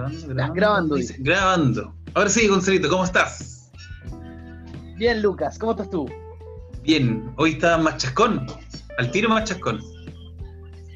Grabando, 0.00 0.54
grabando. 0.54 0.96
Grabando, 0.96 1.14
grabando. 1.18 1.94
Ahora 2.14 2.30
sí, 2.30 2.48
Gonzalito, 2.48 2.88
¿cómo 2.88 3.04
estás? 3.04 3.70
Bien, 4.96 5.20
Lucas, 5.20 5.58
¿cómo 5.58 5.72
estás 5.72 5.90
tú? 5.90 6.08
Bien, 6.82 7.32
hoy 7.36 7.52
está 7.52 7.76
más 7.76 7.98
chascón, 7.98 8.46
al 8.98 9.10
tiro 9.10 9.28
más 9.28 9.44
chascón. 9.44 9.80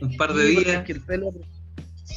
Un 0.00 0.16
par 0.16 0.32
de 0.32 0.44
días. 0.44 0.88
el, 0.88 1.00
pelo, 1.02 1.32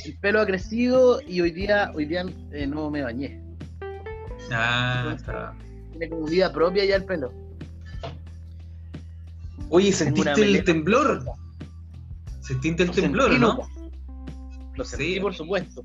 el 0.05 0.17
pelo 0.19 0.41
ha 0.41 0.45
crecido 0.45 1.21
y 1.21 1.41
hoy 1.41 1.51
día, 1.51 1.91
hoy 1.93 2.05
día 2.05 2.25
eh, 2.51 2.65
no 2.67 2.89
me 2.89 3.01
bañé. 3.03 3.41
Ah, 4.51 5.13
está. 5.15 5.53
Tiene 5.91 6.09
como 6.09 6.25
vida 6.25 6.51
propia 6.53 6.85
ya 6.85 6.95
el 6.95 7.05
pelo. 7.05 7.33
Oye, 9.69 9.91
¿sentiste 9.91 10.41
el 10.41 10.63
temblor? 10.63 11.25
¿Sentiste 12.39 12.83
el 12.83 12.91
temblor, 12.91 13.37
no? 13.37 13.67
Lo 14.75 14.85
sentí, 14.85 15.19
por 15.19 15.33
supuesto. 15.33 15.83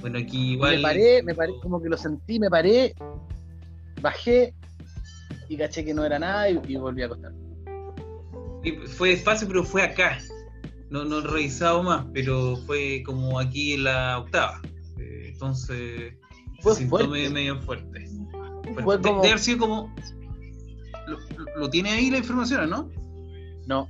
Bueno, 0.00 0.18
aquí 0.18 0.52
igual. 0.52 0.76
Me 0.76 0.82
paré, 0.82 1.22
me 1.22 1.34
paré, 1.34 1.52
como 1.62 1.80
que 1.80 1.88
lo 1.88 1.96
sentí, 1.96 2.38
me 2.38 2.48
paré, 2.48 2.94
bajé 4.00 4.54
y 5.48 5.56
caché 5.56 5.84
que 5.84 5.92
no 5.92 6.04
era 6.04 6.18
nada 6.18 6.48
y, 6.48 6.76
volví 6.76 7.02
a 7.02 7.06
acostar. 7.06 7.32
fue 8.96 9.16
fácil, 9.16 9.48
pero 9.48 9.64
fue 9.64 9.82
acá. 9.82 10.18
No, 10.90 11.04
no 11.04 11.18
he 11.18 11.22
revisado 11.22 11.82
más, 11.82 12.06
pero 12.12 12.56
fue 12.66 13.02
como 13.04 13.38
aquí 13.38 13.74
en 13.74 13.84
la 13.84 14.18
octava. 14.18 14.60
Eh, 14.98 15.30
entonces, 15.32 16.14
fue 16.60 16.74
fuerte. 16.74 17.30
Medio, 17.30 17.60
fuerte. 17.60 18.08
Fue 18.82 19.00
como... 19.00 19.22
Debe 19.22 19.28
haber 19.28 19.38
sido 19.38 19.58
como. 19.58 19.94
Lo, 21.56 21.70
tiene 21.70 21.90
ahí 21.90 22.10
la 22.10 22.18
información, 22.18 22.70
¿no? 22.70 22.88
No. 23.66 23.88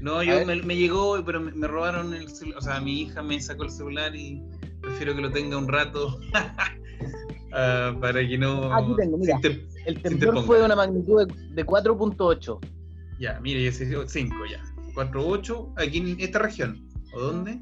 No, 0.00 0.22
yo 0.22 0.44
me, 0.44 0.76
llegó, 0.76 1.24
pero 1.24 1.40
me, 1.40 1.66
robaron 1.68 2.12
el 2.12 2.28
celular. 2.28 2.58
O 2.58 2.62
sea, 2.62 2.80
mi 2.80 3.02
hija 3.02 3.22
me 3.22 3.40
sacó 3.40 3.62
el 3.62 3.70
celular 3.70 4.14
y 4.16 4.42
prefiero 4.82 5.14
que 5.14 5.22
lo 5.22 5.30
tenga 5.30 5.56
un 5.56 5.68
rato 5.68 6.18
uh, 6.18 7.50
para 8.00 8.26
que 8.26 8.36
no. 8.36 8.72
Aquí 8.74 8.94
tengo, 8.96 9.16
mira. 9.16 9.38
el 9.86 10.02
temblor 10.02 10.44
fue 10.44 10.58
de 10.58 10.64
una 10.64 10.76
magnitud 10.76 11.26
de, 11.26 11.66
4.8. 11.66 12.58
Ya, 13.18 13.40
mira, 13.40 13.60
ya 13.60 13.72
se 13.72 13.86
5 13.86 14.36
ya. 14.50 14.62
4.8 14.94 15.72
aquí 15.76 15.98
en 15.98 16.20
esta 16.20 16.40
región. 16.40 16.88
¿O 17.14 17.20
dónde? 17.20 17.60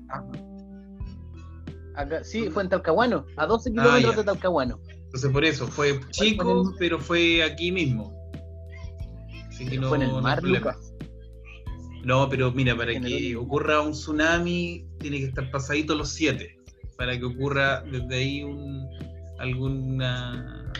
Acá, 1.96 2.24
sí, 2.24 2.48
fue 2.50 2.62
en 2.62 2.68
Talcahuano, 2.68 3.26
a 3.36 3.46
12 3.46 3.70
ah, 3.70 3.72
kilómetros 3.72 4.16
de 4.16 4.24
Talcahuano. 4.24 4.80
Entonces 5.06 5.30
por 5.30 5.44
eso, 5.44 5.66
fue 5.66 6.00
chico, 6.10 6.72
pero 6.78 6.98
fue 6.98 7.42
aquí 7.42 7.72
mismo. 7.72 8.16
Así 9.48 9.66
que 9.66 9.76
no, 9.76 9.88
fue 9.88 9.98
en 9.98 10.04
el 10.04 10.22
mar, 10.22 10.42
Lucas. 10.42 10.94
No, 12.04 12.28
pero 12.30 12.50
mira, 12.52 12.76
para 12.76 12.98
que 12.98 13.36
ocurra 13.36 13.82
un 13.82 13.92
tsunami, 13.92 14.88
tiene 14.98 15.18
que 15.18 15.24
estar 15.26 15.50
pasadito 15.50 15.94
los 15.94 16.10
7 16.10 16.59
para 17.00 17.18
que 17.18 17.24
ocurra 17.24 17.80
desde 17.80 18.14
ahí 18.14 18.42
un, 18.42 18.86
alguna 19.38 20.70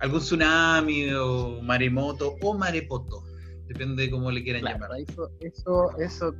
algún 0.00 0.20
tsunami 0.20 1.10
o 1.14 1.62
maremoto 1.62 2.36
o 2.42 2.52
marepoto, 2.52 3.24
depende 3.68 4.02
de 4.02 4.10
cómo 4.10 4.30
le 4.30 4.44
quieran 4.44 4.64
llamar. 4.64 4.90
Eso, 4.98 5.30
eso, 5.40 5.98
eso. 5.98 6.34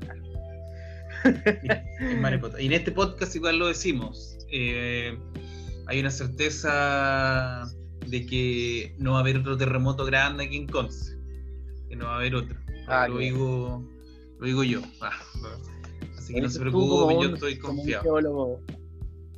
marepoto. 2.20 2.61
Y 2.61 2.66
en 2.66 2.74
este 2.74 2.92
podcast 2.92 3.34
igual 3.36 3.58
lo 3.58 3.69
decimos. 3.69 4.36
Eh, 4.52 5.19
hay 5.86 6.00
una 6.00 6.11
certeza 6.11 7.64
de 8.06 8.27
que 8.27 8.94
no 8.98 9.12
va 9.12 9.16
a 9.16 9.20
haber 9.20 9.39
otro 9.39 9.56
terremoto 9.56 10.05
grande 10.05 10.44
aquí 10.44 10.58
en 10.58 10.66
Conce. 10.66 11.16
Que 11.89 11.96
no 11.96 12.05
va 12.05 12.16
a 12.16 12.16
haber 12.16 12.34
otro. 12.34 12.55
Ah, 12.86 13.08
lo, 13.08 13.16
digo, 13.16 13.83
lo 14.39 14.46
digo 14.46 14.62
yo. 14.62 14.83
Ah, 15.00 15.19
Así 16.28 16.34
que 16.34 16.42
no 16.42 16.50
se 16.50 16.60
preocupen, 16.60 17.20
yo 17.20 17.34
estoy 17.34 17.56
confiado. 17.56 18.60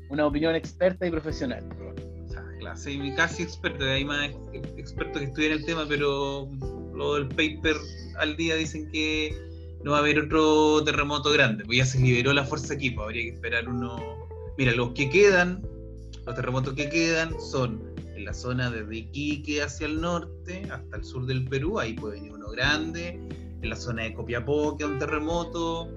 una 0.09 0.27
opinión 0.27 0.57
experta 0.57 1.07
y 1.07 1.11
profesional. 1.13 1.65
Claro, 2.59 2.77
soy 2.77 3.15
casi 3.15 3.45
experto, 3.45 3.85
hay 3.85 4.05
más 4.05 4.29
expertos 4.77 5.21
que 5.21 5.29
estudian 5.29 5.53
el 5.53 5.65
tema, 5.65 5.87
pero 5.89 6.51
lo 6.93 7.15
del 7.15 7.29
paper 7.29 7.77
al 8.19 8.37
día 8.37 8.57
dicen 8.57 8.91
que 8.91 9.33
no 9.85 9.93
va 9.93 9.99
a 9.99 10.01
haber 10.01 10.19
otro 10.19 10.83
terremoto 10.83 11.31
grande, 11.31 11.65
pues 11.65 11.79
ya 11.79 11.87
se 11.87 12.01
liberó 12.01 12.33
la 12.33 12.45
fuerza 12.45 12.75
equipo, 12.75 12.97
pues 12.97 13.05
habría 13.05 13.23
que 13.23 13.37
esperar 13.37 13.69
uno. 13.69 14.27
Mira, 14.59 14.73
los 14.73 14.91
que 14.91 15.09
quedan, 15.09 15.63
los 16.27 16.35
terremotos 16.35 16.75
que 16.75 16.89
quedan 16.91 17.41
son 17.41 17.81
en 18.17 18.25
la 18.25 18.35
zona 18.35 18.69
desde 18.69 18.97
Iquique 18.97 19.63
hacia 19.63 19.87
el 19.87 20.01
norte 20.01 20.69
hasta 20.73 20.97
el 20.97 21.05
sur 21.05 21.25
del 21.25 21.45
Perú, 21.45 21.79
ahí 21.79 21.93
puede 21.93 22.15
venir 22.15 22.33
uno 22.33 22.51
grande, 22.51 23.11
en 23.63 23.71
la 23.71 23.77
zona 23.77 24.03
de 24.03 24.15
Copiapó 24.15 24.77
queda 24.77 24.89
un 24.89 24.99
terremoto, 24.99 25.89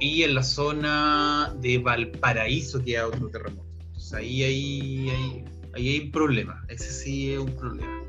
y 0.00 0.22
en 0.22 0.34
la 0.34 0.42
zona 0.42 1.54
de 1.60 1.78
Valparaíso 1.78 2.82
queda 2.82 3.06
otro 3.06 3.28
terremoto. 3.28 3.68
Entonces 3.78 4.12
ahí 4.14 4.42
hay, 4.42 5.10
ahí, 5.10 5.44
hay 5.74 6.00
un 6.00 6.10
problema, 6.10 6.64
ese 6.68 6.90
sí 6.90 7.32
es 7.32 7.38
un 7.38 7.54
problema. 7.54 8.02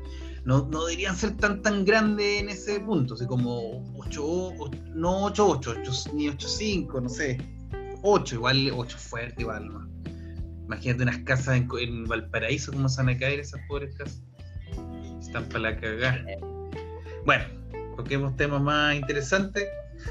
No, 0.44 0.66
no 0.72 0.86
deberían 0.86 1.14
ser 1.14 1.36
tan 1.36 1.62
tan 1.62 1.84
grandes 1.84 2.40
en 2.40 2.48
ese 2.48 2.80
punto, 2.80 3.14
así 3.14 3.26
como 3.26 3.84
8, 3.98 4.54
no 4.94 5.24
8, 5.26 5.48
8, 5.48 5.74
8 5.82 5.92
ni 6.14 6.28
8, 6.28 6.48
5, 6.48 7.00
no 7.00 7.08
sé. 7.08 7.38
8, 8.02 8.34
igual 8.34 8.72
8 8.74 8.98
fuerte, 8.98 9.42
igual. 9.42 9.68
¿no? 9.68 9.88
Imagínate 10.64 11.02
unas 11.04 11.18
casas 11.18 11.58
en, 11.58 11.68
en, 11.78 12.04
Valparaíso, 12.04 12.72
cómo 12.72 12.88
se 12.88 13.02
van 13.02 13.14
a 13.14 13.18
caer 13.18 13.38
esas 13.38 13.60
pobres 13.68 13.94
casas. 13.96 14.22
Están 15.20 15.44
para 15.44 15.60
la 15.60 15.76
cagada. 15.76 16.24
Bueno, 17.24 17.44
toquemos 17.96 18.34
temas 18.36 18.62
más 18.62 18.96
interesantes. 18.96 19.68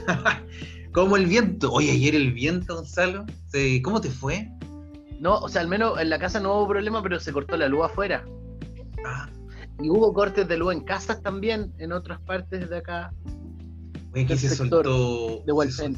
Como 0.91 1.15
el 1.15 1.25
viento. 1.25 1.71
Oye, 1.71 1.91
ayer 1.91 2.15
el 2.15 2.33
viento, 2.33 2.75
Gonzalo. 2.75 3.25
¿Cómo 3.83 4.01
te 4.01 4.09
fue? 4.09 4.49
No, 5.19 5.37
o 5.37 5.49
sea, 5.49 5.61
al 5.61 5.67
menos 5.67 5.99
en 5.99 6.09
la 6.09 6.19
casa 6.19 6.39
no 6.39 6.57
hubo 6.57 6.69
problema, 6.69 7.01
pero 7.01 7.19
se 7.19 7.31
cortó 7.31 7.55
la 7.55 7.67
luz 7.67 7.85
afuera. 7.85 8.25
Ah. 9.05 9.29
Y 9.81 9.89
hubo 9.89 10.13
cortes 10.13 10.47
de 10.47 10.57
luz 10.57 10.73
en 10.73 10.81
casas 10.81 11.21
también, 11.21 11.73
en 11.77 11.91
otras 11.91 12.19
partes 12.21 12.69
de 12.69 12.77
acá. 12.77 13.13
Oye, 14.13 14.23
aquí 14.23 14.37
se 14.37 14.55
soltó. 14.55 15.43
De 15.45 15.51
Walfen. 15.51 15.97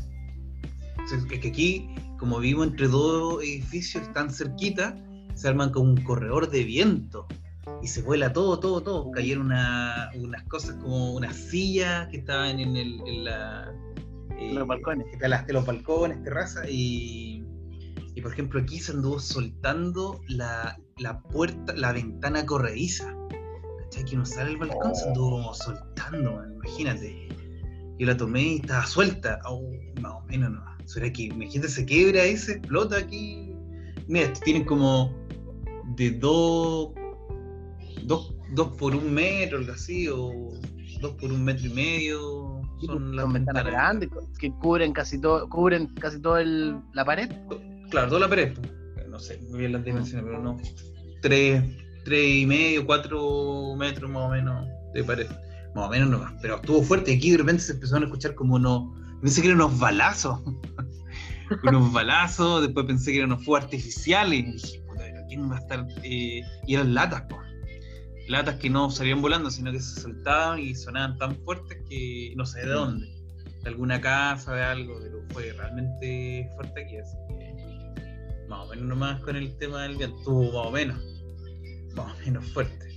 Es 1.11 1.25
que 1.25 1.47
aquí, 1.47 1.89
como 2.19 2.39
vivo 2.39 2.63
entre 2.63 2.87
dos 2.87 3.41
edificios 3.43 4.11
tan 4.13 4.29
cerquita, 4.29 4.95
se 5.33 5.47
arman 5.47 5.71
como 5.71 5.91
un 5.91 6.03
corredor 6.03 6.49
de 6.49 6.63
viento. 6.63 7.27
Y 7.81 7.87
se 7.87 8.01
vuela 8.01 8.31
todo, 8.31 8.59
todo, 8.59 8.81
todo. 8.81 9.11
Cayeron 9.11 9.47
unas 9.47 10.43
cosas 10.49 10.75
como 10.75 11.13
unas 11.13 11.35
sillas 11.35 12.07
que 12.09 12.17
estaban 12.17 12.59
en, 12.59 12.75
el, 12.75 13.01
en 13.05 13.23
la 13.25 13.73
eh, 14.39 14.53
los 14.53 14.67
balcones. 14.67 15.07
los 15.47 15.65
balcones, 15.65 16.23
terraza, 16.23 16.69
y, 16.69 17.43
y 18.15 18.21
por 18.21 18.31
ejemplo 18.33 18.59
aquí 18.61 18.79
se 18.79 18.91
anduvo 18.91 19.19
soltando 19.19 20.21
la, 20.27 20.77
la 20.97 21.21
puerta, 21.21 21.73
la 21.75 21.93
ventana 21.93 22.45
corrediza. 22.45 23.15
¿Cachai? 23.83 24.05
Que 24.05 24.15
uno 24.15 24.25
sale 24.25 24.51
al 24.51 24.57
balcón, 24.57 24.95
se 24.95 25.07
anduvo 25.07 25.53
soltando, 25.53 26.43
imagínate. 26.53 27.27
Yo 27.99 28.07
la 28.07 28.17
tomé 28.17 28.41
y 28.41 28.55
estaba 28.55 28.85
suelta. 28.85 29.39
Oh, 29.45 29.69
más 30.01 30.13
o 30.13 30.21
menos 30.25 30.51
no. 30.51 30.63
¿Será 30.85 31.11
que 31.11 31.23
imagínate 31.23 31.69
se 31.69 31.85
quiebra 31.85 32.25
y 32.25 32.37
se 32.37 32.53
explota 32.53 32.97
aquí? 32.97 33.53
Mira, 34.07 34.33
tienen 34.33 34.65
como 34.65 35.13
de 35.95 36.11
dos, 36.11 36.91
dos, 38.03 38.35
dos 38.53 38.75
por 38.77 38.95
un 38.95 39.13
metro, 39.13 39.59
algo 39.59 39.73
así, 39.73 40.07
o 40.07 40.51
dos 41.01 41.13
por 41.13 41.31
un 41.31 41.43
metro 41.43 41.67
y 41.67 41.73
medio 41.73 42.52
son 42.85 43.15
las 43.15 43.31
ventanas 43.31 43.65
grandes 43.65 44.09
que 44.39 44.51
cubren 44.51 44.93
casi 44.93 45.19
todo, 45.19 45.49
cubren 45.49 45.87
casi 45.95 46.21
todo 46.21 46.37
el, 46.37 46.77
la 46.93 47.05
pared. 47.05 47.29
Claro, 47.89 48.07
toda 48.07 48.21
la 48.21 48.29
pared. 48.29 48.57
No 49.09 49.19
sé 49.19 49.39
muy 49.49 49.59
bien 49.59 49.73
las 49.73 49.83
dimensiones, 49.83 50.25
pero 50.25 50.41
no. 50.41 50.57
Tres, 51.21 51.63
tres 52.03 52.35
y 52.35 52.45
medio, 52.45 52.85
cuatro 52.85 53.75
metros 53.77 54.09
más 54.09 54.23
o 54.23 54.29
menos 54.29 54.67
de 54.93 55.03
pared. 55.03 55.27
Más 55.75 55.87
o 55.87 55.89
menos 55.89 56.09
no 56.09 56.37
Pero 56.41 56.57
estuvo 56.57 56.83
fuerte 56.83 57.15
aquí 57.15 57.31
de 57.31 57.37
repente 57.37 57.63
se 57.63 57.73
empezaron 57.73 58.03
a 58.03 58.05
escuchar 58.07 58.35
como 58.35 58.55
unos. 58.55 58.95
Pensé 59.21 59.41
que 59.41 59.47
eran 59.47 59.61
unos 59.61 59.79
balazos. 59.79 60.39
unos 61.63 61.93
balazos, 61.93 62.61
después 62.61 62.85
pensé 62.85 63.11
que 63.11 63.19
eran 63.19 63.31
unos 63.31 63.45
fuegos 63.45 63.65
artificiales. 63.65 64.39
Y 64.39 64.51
dije, 64.51 64.83
puta, 64.87 65.03
¿quién 65.27 65.51
va 65.51 65.55
a 65.55 65.59
estar? 65.59 65.87
Eh, 66.03 66.41
y 66.67 66.75
eran 66.75 66.93
latas, 66.93 67.23
pues 67.29 67.52
latas 68.27 68.55
que 68.55 68.69
no 68.69 68.89
salían 68.89 69.21
volando, 69.21 69.49
sino 69.49 69.71
que 69.71 69.79
se 69.79 70.01
soltaban 70.01 70.59
y 70.59 70.75
sonaban 70.75 71.17
tan 71.17 71.35
fuertes 71.43 71.77
que 71.89 72.33
no 72.35 72.45
sé 72.45 72.61
de 72.61 72.67
dónde, 72.67 73.07
de 73.63 73.69
alguna 73.69 73.99
casa, 73.99 74.55
de 74.55 74.63
algo, 74.63 74.99
pero 75.01 75.23
fue 75.29 75.53
realmente 75.53 76.49
fuerte 76.55 76.83
aquí, 76.83 76.97
así 76.97 77.17
que 77.27 77.53
más 78.47 78.65
o 78.65 78.69
menos 78.69 78.85
nomás 78.85 79.21
con 79.21 79.35
el 79.35 79.55
tema 79.57 79.83
del 79.83 79.97
viento, 79.97 80.31
más 80.31 80.67
o 80.67 80.71
menos, 80.71 80.97
más 81.95 82.13
o 82.13 82.19
menos 82.25 82.45
fuerte. 82.51 82.93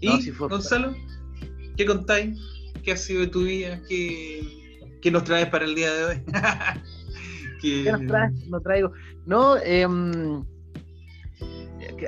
¿Y 0.00 0.30
Gonzalo? 0.30 0.94
¿Qué 1.76 1.84
contáis? 1.84 2.38
¿Qué 2.82 2.92
ha 2.92 2.96
sido 2.96 3.20
de 3.20 3.26
tu 3.28 3.42
vida? 3.44 3.80
¿Qué, 3.88 4.80
qué 5.02 5.10
nos 5.10 5.24
traes 5.24 5.48
para 5.48 5.64
el 5.64 5.74
día 5.74 5.92
de 5.92 6.04
hoy? 6.04 6.22
¿Qué, 7.60 7.90
nos 7.90 8.06
traes? 8.06 8.48
No 8.48 8.60
traigo. 8.60 8.92
No, 9.26 9.56
eh, 9.58 9.86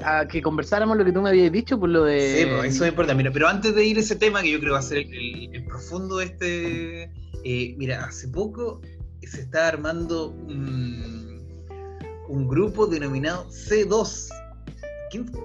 a 0.05 0.27
que 0.27 0.43
conversáramos 0.43 0.97
lo 0.97 1.05
que 1.05 1.13
tú 1.13 1.23
me 1.23 1.31
habías 1.31 1.53
dicho, 1.53 1.79
por 1.79 1.89
lo 1.89 2.05
de. 2.05 2.21
Sí, 2.21 2.47
pues, 2.47 2.75
eso 2.75 2.85
es 2.85 2.91
importante. 2.91 3.23
Mira, 3.23 3.33
pero 3.33 3.49
antes 3.49 3.75
de 3.75 3.85
ir 3.85 3.97
a 3.97 4.01
ese 4.01 4.17
tema, 4.17 4.43
que 4.43 4.53
yo 4.53 4.61
creo 4.61 4.75
va 4.75 4.79
a 4.79 4.83
ser 4.83 4.99
el, 4.99 5.65
profundo 5.67 6.19
de 6.19 6.25
este. 6.27 7.03
Eh, 7.45 7.75
mira, 7.79 8.05
hace 8.05 8.29
poco 8.29 8.81
se 9.31 9.43
está 9.43 9.69
armando 9.69 10.31
un, 10.31 11.41
un 12.29 12.49
grupo 12.49 12.87
denominado 12.87 13.49
C2. 13.49 14.29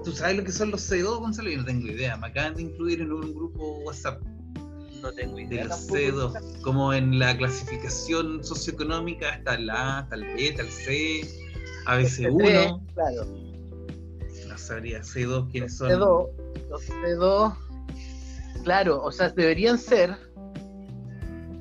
¿Tú 0.03 0.11
sabes 0.11 0.37
lo 0.37 0.43
que 0.43 0.51
son 0.51 0.71
los 0.71 0.91
C2, 0.91 1.19
Gonzalo? 1.19 1.49
Yo 1.49 1.57
no 1.57 1.65
tengo 1.65 1.87
idea. 1.87 2.17
Me 2.17 2.27
acaban 2.27 2.55
de 2.55 2.63
incluir 2.63 3.01
en 3.01 3.11
un 3.11 3.33
grupo 3.33 3.79
WhatsApp. 3.79 4.21
No 5.01 5.11
tengo 5.11 5.39
idea. 5.39 5.63
De 5.63 5.69
los 5.69 5.87
C2. 5.87 6.61
Como 6.61 6.93
en 6.93 7.17
la 7.17 7.35
clasificación 7.35 8.43
socioeconómica 8.43 9.29
está 9.29 9.55
el 9.55 9.69
A, 9.69 10.01
está 10.03 10.15
el 10.15 10.23
B, 10.23 10.47
está 10.47 10.61
el 10.61 10.69
C, 10.69 11.21
ABC1. 11.87 12.81
Claro. 12.93 13.44
Sabría, 14.65 15.01
C2, 15.01 15.51
¿quiénes 15.51 15.77
son? 15.77 15.89
C2, 15.89 16.29
los 16.69 16.89
C2, 16.89 17.55
claro, 18.63 19.03
o 19.03 19.11
sea, 19.11 19.29
deberían 19.29 19.77
ser. 19.77 20.17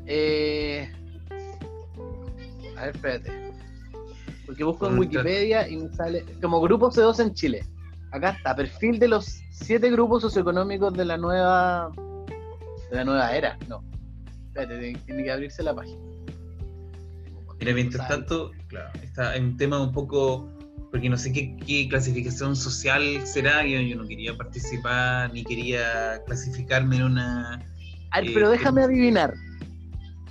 Eh, 0.06 0.90
a 2.78 2.86
ver, 2.86 2.94
espérate. 2.94 3.52
Porque 4.46 4.64
busco 4.64 4.88
en 4.88 4.98
Wikipedia 4.98 5.68
y 5.68 5.76
me 5.76 5.94
sale 5.94 6.24
como 6.40 6.62
grupo 6.62 6.90
C2 6.90 7.20
en 7.20 7.34
Chile. 7.34 7.66
Acá 8.10 8.30
está, 8.30 8.56
perfil 8.56 8.98
de 8.98 9.08
los 9.08 9.42
siete 9.50 9.90
grupos 9.90 10.22
socioeconómicos 10.22 10.94
de 10.94 11.04
la 11.04 11.18
nueva 11.18 11.90
de 12.90 12.96
la 12.96 13.04
nueva 13.04 13.36
era. 13.36 13.58
No. 13.68 13.84
Espérate, 14.46 14.94
tiene 15.04 15.24
que 15.24 15.30
abrirse 15.30 15.62
la 15.62 15.74
página. 15.74 16.00
Mira, 17.58 17.74
mientras 17.74 18.08
tanto, 18.08 18.52
claro, 18.68 18.90
está 19.02 19.36
en 19.36 19.44
un 19.44 19.56
tema 19.56 19.82
un 19.82 19.92
poco 19.92 20.53
porque 20.94 21.10
no 21.10 21.18
sé 21.18 21.32
qué, 21.32 21.88
clasificación 21.90 22.54
social 22.54 23.26
será, 23.26 23.66
yo, 23.66 23.80
yo, 23.80 23.96
no 23.96 24.06
quería 24.06 24.36
participar 24.36 25.32
ni 25.32 25.42
quería 25.42 26.22
clasificarme 26.24 26.94
en 26.94 27.02
una... 27.02 27.66
Ay, 28.12 28.30
pero 28.32 28.46
eh, 28.46 28.52
déjame 28.52 28.84
adivinar, 28.84 29.34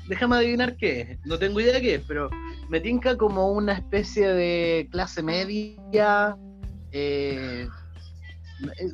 déjame 0.08 0.38
adivinar 0.38 0.78
qué 0.78 1.02
es, 1.02 1.26
no 1.26 1.38
tengo 1.38 1.60
idea 1.60 1.82
qué 1.82 1.96
es, 1.96 2.04
pero 2.08 2.30
me 2.70 2.80
tinca 2.80 3.18
como 3.18 3.52
una 3.52 3.74
especie 3.74 4.26
de 4.26 4.88
clase 4.90 5.22
media, 5.22 6.38
eh, 6.94 7.68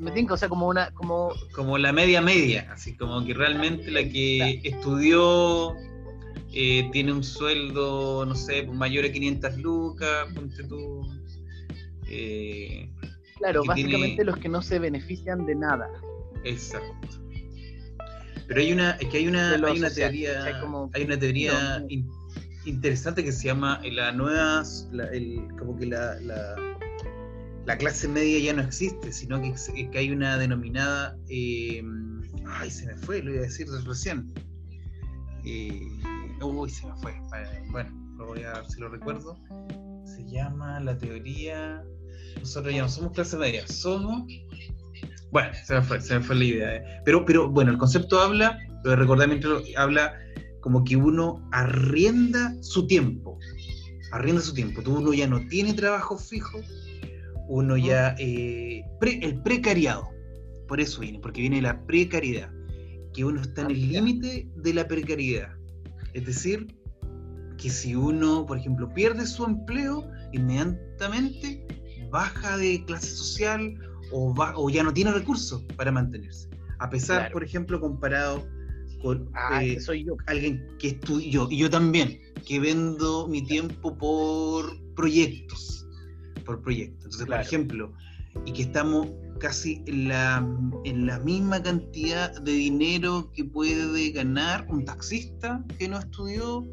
me 0.02 0.10
tinca, 0.10 0.34
o 0.34 0.38
sea, 0.38 0.50
como 0.50 0.70
una... 0.70 0.90
Como... 0.90 1.32
como 1.54 1.78
la 1.78 1.94
media 1.94 2.20
media, 2.20 2.68
así 2.74 2.98
como 2.98 3.24
que 3.24 3.36
realmente 3.36 3.92
la 3.92 4.02
que 4.02 4.60
estudió... 4.64 5.76
Eh, 6.52 6.90
tiene 6.92 7.14
un 7.14 7.24
sueldo, 7.24 8.26
no 8.26 8.34
sé, 8.34 8.64
mayor 8.64 9.06
a 9.06 9.12
500 9.12 9.58
lucas, 9.58 10.26
ponte 10.34 10.64
tú, 10.64 11.08
eh, 12.10 12.90
claro, 13.38 13.64
básicamente 13.66 14.24
los 14.24 14.38
que 14.38 14.50
no 14.50 14.62
se 14.62 14.80
benefician 14.80 15.46
de 15.46 15.56
nada. 15.56 15.90
Exacto. 16.44 17.08
Pero 18.48 18.62
hay 18.62 18.74
una, 18.74 18.92
es 18.92 19.08
que 19.10 19.18
hay 19.18 19.28
una, 19.28 19.54
hay 19.54 19.78
una 19.78 19.90
teoría, 19.92 20.44
hay, 20.94 21.04
una 21.04 21.20
teoría 21.20 21.86
interesante 22.66 23.24
que 23.24 23.32
se 23.32 23.46
llama 23.48 23.80
eh, 23.84 23.92
la 23.92 24.12
nueva, 24.12 24.64
como 25.60 25.78
que 25.78 25.86
la, 25.86 26.20
la, 26.20 27.78
clase 27.78 28.08
media 28.08 28.40
ya 28.40 28.54
no 28.54 28.64
existe, 28.64 29.12
sino 29.12 29.40
que, 29.40 29.54
que 29.92 29.98
hay 29.98 30.10
una 30.10 30.40
denominada, 30.40 31.16
eh, 31.30 31.84
ay, 32.48 32.72
se 32.72 32.88
me 32.88 32.96
fue, 32.96 33.22
lo 33.22 33.32
iba 33.32 33.42
a 33.42 33.44
decir 33.44 33.68
recién. 33.86 34.34
uy, 36.42 36.70
se 36.72 36.88
me 36.88 36.96
fue. 36.96 37.14
Bueno, 37.70 38.16
lo 38.18 38.26
voy 38.26 38.42
a 38.42 38.54
ver 38.54 38.66
si 38.68 38.80
lo 38.80 38.90
recuerdo. 38.90 39.38
Se 40.06 40.26
llama 40.26 40.80
la 40.80 40.98
teoría 40.98 41.84
nosotros 42.40 42.74
ya 42.74 42.82
no 42.82 42.90
somos 42.90 43.14
clase 43.14 43.38
media, 43.38 43.68
somos. 43.68 44.24
Bueno, 45.32 45.50
se 45.66 45.76
me 45.76 45.82
fue, 45.82 46.02
se 46.02 46.16
me 46.16 46.22
fue 46.22 46.36
la 46.36 46.44
idea. 46.44 46.76
Eh. 46.76 47.02
Pero, 47.06 47.26
pero 47.26 47.50
bueno, 47.50 47.72
el 47.72 47.78
concepto 47.78 48.20
habla, 48.20 48.58
lo 48.84 48.92
de 48.92 48.96
recordamiento 48.96 49.62
habla 49.78 50.14
como 50.62 50.84
que 50.84 50.96
uno 50.96 51.48
arrienda 51.52 52.56
su 52.62 52.88
tiempo. 52.88 53.38
Arrienda 54.12 54.42
su 54.42 54.54
tiempo. 54.54 54.82
Tú 54.82 54.98
uno 54.98 55.14
ya 55.14 55.28
no 55.28 55.46
tiene 55.48 55.74
trabajo 55.74 56.18
fijo, 56.18 56.60
uno 57.48 57.78
ya. 57.78 58.16
Eh, 58.18 58.84
el 59.02 59.42
precariado. 59.42 60.10
Por 60.68 60.80
eso 60.80 61.02
viene, 61.02 61.20
porque 61.20 61.42
viene 61.42 61.62
la 61.62 61.86
precariedad. 61.86 62.52
Que 63.14 63.26
uno 63.26 63.42
está 63.42 63.62
en 63.62 63.72
el 63.72 63.92
límite 63.92 64.48
de 64.56 64.74
la 64.74 64.88
precariedad. 64.88 65.50
Es 66.14 66.26
decir, 66.26 66.68
que 67.58 67.70
si 67.70 67.96
uno, 67.96 68.46
por 68.46 68.58
ejemplo, 68.58 68.92
pierde 68.94 69.26
su 69.26 69.46
empleo, 69.46 70.10
inmediatamente 70.32 71.66
baja 72.10 72.58
de 72.58 72.84
clase 72.86 73.12
social 73.12 73.76
o, 74.12 74.34
o 74.56 74.70
ya 74.70 74.84
no 74.84 74.94
tiene 74.94 75.12
recursos 75.12 75.64
para 75.76 75.92
mantenerse. 75.92 76.50
A 76.80 76.90
pesar, 76.90 77.32
por 77.32 77.44
ejemplo, 77.44 77.80
comparado 77.80 78.48
con 79.02 79.30
ah, 79.34 79.64
eh, 79.64 79.80
soy 79.80 80.06
yo. 80.06 80.18
alguien 80.28 80.66
que 80.80 80.90
estudió, 80.90 81.48
y 81.50 81.58
yo 81.58 81.70
también, 81.70 82.20
que 82.46 82.60
vendo 82.60 83.28
mi 83.28 83.42
tiempo 83.42 83.98
por 83.98 84.78
proyectos, 84.96 85.86
por 86.46 86.62
proyectos. 86.62 87.06
Entonces, 87.06 87.28
por 87.28 87.40
ejemplo, 87.40 87.94
y 88.46 88.54
que 88.54 88.64
estamos 88.64 89.08
casi 89.40 89.82
en 89.88 90.10
la, 90.10 90.46
en 90.84 91.06
la 91.06 91.20
misma 91.20 91.62
cantidad 91.64 92.42
de 92.42 92.52
dinero 92.52 93.32
que 93.34 93.46
puede 93.46 94.12
ganar 94.12 94.66
un 94.70 94.84
taxista 94.84 95.64
que 95.78 95.88
no 95.88 96.00
estudió 96.00 96.66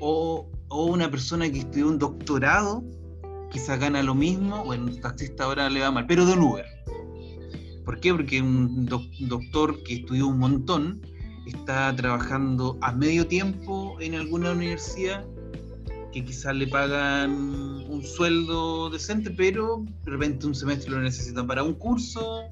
o, 0.00 0.48
o 0.68 0.84
una 0.86 1.10
persona 1.10 1.50
que 1.50 1.60
estudió 1.60 1.88
un 1.88 1.98
doctorado 1.98 2.84
quizás 3.50 3.78
gana 3.78 4.02
lo 4.02 4.14
mismo, 4.14 4.64
bueno, 4.64 4.84
un 4.84 5.00
taxista 5.00 5.44
ahora 5.44 5.68
le 5.68 5.80
va 5.80 5.90
mal, 5.90 6.06
pero 6.06 6.24
de 6.24 6.32
un 6.34 6.42
Uber. 6.42 6.66
¿Por 7.84 8.00
qué? 8.00 8.12
Porque 8.14 8.40
un 8.40 8.86
doctor 8.86 9.82
que 9.82 9.94
estudió 9.94 10.28
un 10.28 10.38
montón 10.38 11.00
está 11.46 11.94
trabajando 11.96 12.78
a 12.80 12.92
medio 12.92 13.26
tiempo 13.26 13.96
en 14.00 14.14
alguna 14.14 14.52
universidad 14.52 15.24
que 16.12 16.24
quizás 16.24 16.54
le 16.56 16.66
pagan 16.66 17.30
un 17.30 18.02
sueldo 18.04 18.90
decente, 18.90 19.30
pero 19.30 19.84
de 20.04 20.10
repente 20.10 20.46
un 20.46 20.54
semestre 20.54 20.90
lo 20.90 21.00
necesitan 21.00 21.46
para 21.46 21.62
un 21.62 21.74
curso, 21.74 22.42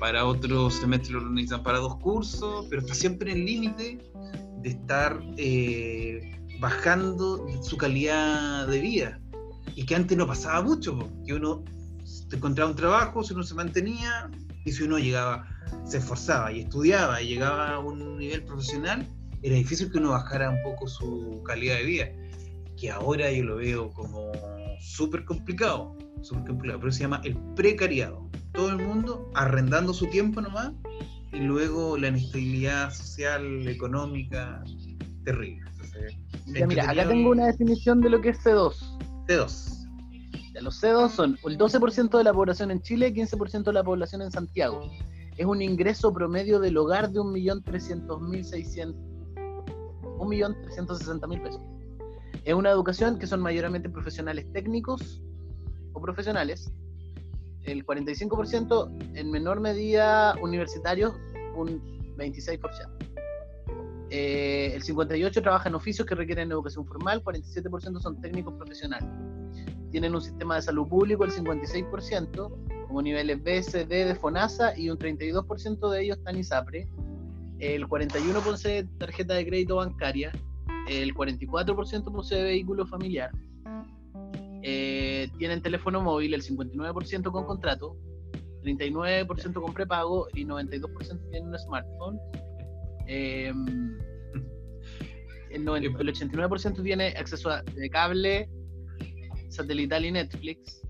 para 0.00 0.24
otro 0.24 0.70
semestre 0.70 1.14
lo 1.14 1.28
necesitan 1.30 1.62
para 1.62 1.78
dos 1.78 1.96
cursos, 1.96 2.66
pero 2.68 2.82
está 2.82 2.94
siempre 2.94 3.32
en 3.32 3.38
el 3.38 3.46
límite 3.46 3.98
de 4.62 4.68
estar 4.68 5.20
eh, 5.36 6.20
bajando 6.60 7.46
su 7.62 7.76
calidad 7.76 8.66
de 8.66 8.80
vida 8.80 9.20
y 9.74 9.84
que 9.84 9.94
antes 9.94 10.16
no 10.16 10.26
pasaba 10.26 10.62
mucho, 10.62 10.98
que 11.24 11.34
uno 11.34 11.64
encontraba 12.32 12.70
un 12.70 12.76
trabajo, 12.76 13.22
si 13.22 13.34
uno 13.34 13.42
se 13.42 13.54
mantenía 13.54 14.30
y 14.64 14.72
si 14.72 14.82
uno 14.82 14.98
llegaba, 14.98 15.46
se 15.84 15.98
esforzaba 15.98 16.52
y 16.52 16.60
estudiaba 16.60 17.22
y 17.22 17.28
llegaba 17.28 17.74
a 17.74 17.78
un 17.78 18.18
nivel 18.18 18.44
profesional, 18.44 19.08
era 19.42 19.56
difícil 19.56 19.90
que 19.90 19.98
uno 19.98 20.10
bajara 20.10 20.50
un 20.50 20.62
poco 20.62 20.86
su 20.86 21.42
calidad 21.44 21.76
de 21.76 21.84
vida, 21.84 22.06
que 22.76 22.90
ahora 22.90 23.30
yo 23.32 23.44
lo 23.44 23.56
veo 23.56 23.90
como 23.90 24.32
súper 24.80 25.24
complicado, 25.24 25.96
súper 26.22 26.44
complicado, 26.46 26.80
pero 26.80 26.92
se 26.92 27.00
llama 27.00 27.20
el 27.24 27.36
precariado. 27.54 28.28
Todo 28.52 28.70
el 28.70 28.78
mundo 28.78 29.30
arrendando 29.34 29.94
su 29.94 30.06
tiempo 30.06 30.40
nomás 30.40 30.72
y 31.32 31.38
luego 31.38 31.96
la 31.96 32.08
inestabilidad 32.08 32.92
social, 32.92 33.68
económica, 33.68 34.62
terrible. 35.24 35.64
mira, 36.66 36.90
acá 36.90 37.08
tengo 37.08 37.30
una 37.30 37.46
definición 37.46 38.00
de 38.00 38.10
lo 38.10 38.20
que 38.20 38.30
es 38.30 38.44
C2. 38.44 38.99
C2. 39.30 39.86
los 40.60 40.82
C2 40.82 41.08
son 41.10 41.38
el 41.44 41.56
12% 41.56 42.18
de 42.18 42.24
la 42.24 42.32
población 42.32 42.72
en 42.72 42.82
Chile 42.82 43.08
y 43.08 43.12
15% 43.12 43.62
de 43.64 43.72
la 43.72 43.84
población 43.84 44.22
en 44.22 44.32
Santiago. 44.32 44.90
Es 45.36 45.46
un 45.46 45.62
ingreso 45.62 46.12
promedio 46.12 46.58
del 46.58 46.76
hogar 46.76 47.10
de 47.10 47.20
1.300.600 47.20 48.94
1.360.000 50.18 51.42
pesos. 51.42 51.62
Es 52.44 52.54
una 52.54 52.70
educación 52.70 53.18
que 53.18 53.26
son 53.26 53.40
mayormente 53.40 53.88
profesionales 53.88 54.50
técnicos 54.52 55.22
o 55.92 56.00
profesionales. 56.00 56.72
El 57.64 57.86
45% 57.86 59.16
en 59.16 59.30
menor 59.30 59.60
medida 59.60 60.34
universitarios, 60.42 61.14
un 61.54 61.80
26%. 62.16 62.99
Eh, 64.10 64.72
el 64.74 64.82
58% 64.82 65.42
trabaja 65.42 65.68
en 65.68 65.76
oficios 65.76 66.06
que 66.06 66.14
requieren 66.14 66.50
educación 66.50 66.84
formal, 66.84 67.22
47% 67.22 68.00
son 68.00 68.20
técnicos 68.20 68.54
profesionales. 68.54 69.08
Tienen 69.90 70.14
un 70.14 70.20
sistema 70.20 70.56
de 70.56 70.62
salud 70.62 70.88
público, 70.88 71.24
el 71.24 71.30
56%, 71.30 72.86
como 72.88 73.02
niveles 73.02 73.42
B, 73.42 73.62
C, 73.62 73.86
D 73.86 74.04
de 74.04 74.14
FONASA, 74.14 74.76
y 74.76 74.90
un 74.90 74.98
32% 74.98 75.90
de 75.90 76.02
ellos 76.02 76.18
están 76.18 76.36
ISAPRE. 76.36 76.88
El 77.60 77.86
41% 77.86 78.42
posee 78.42 78.84
tarjeta 78.98 79.34
de 79.34 79.46
crédito 79.46 79.76
bancaria, 79.76 80.32
el 80.88 81.14
44% 81.14 82.12
posee 82.12 82.42
vehículo 82.42 82.86
familiar, 82.86 83.30
eh, 84.62 85.28
tienen 85.38 85.62
teléfono 85.62 86.02
móvil, 86.02 86.34
el 86.34 86.42
59% 86.42 87.30
con 87.30 87.44
contrato, 87.44 87.96
39% 88.62 89.60
con 89.60 89.72
prepago 89.72 90.26
y 90.34 90.44
92% 90.44 91.30
tienen 91.30 91.48
un 91.48 91.58
smartphone. 91.58 92.18
Em, 93.12 93.98
el, 95.50 95.66
89% 95.66 96.82
tiene 96.82 97.08
acceso 97.08 97.50
a 97.50 97.62
de 97.62 97.90
cable, 97.90 98.48
satelital 99.48 100.04
y 100.04 100.12
Netflix. 100.12 100.80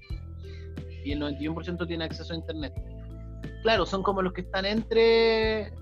Y 1.03 1.12
el 1.12 1.21
91% 1.21 1.87
tiene 1.87 2.05
acceso 2.05 2.35
a 2.35 2.37
Internet. 2.37 2.75
Claro, 3.62 3.87
son 3.87 4.03
como 4.03 4.21
los 4.21 4.35
que 4.35 4.43
están 4.43 4.67
entre. 4.67 5.73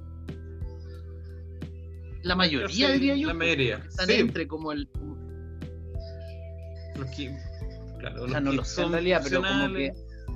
La 2.23 2.37
mayoría, 2.37 2.93
diría 2.93 3.17
yo. 3.17 3.29
La 3.29 3.35
mayoría. 3.35 3.77
Están 3.89 4.11
entre 4.11 4.47
como 4.47 4.71
el. 4.71 4.89
Claro, 7.99 8.25
O 8.25 8.29
sea, 8.29 8.41
los 8.41 8.45
no 8.45 8.51
que 8.51 8.57
lo 8.59 8.65
sé 8.65 8.83
en 8.83 8.93
realidad, 8.93 9.21
pero 9.25 9.43
como 9.43 9.75
que 9.75 9.93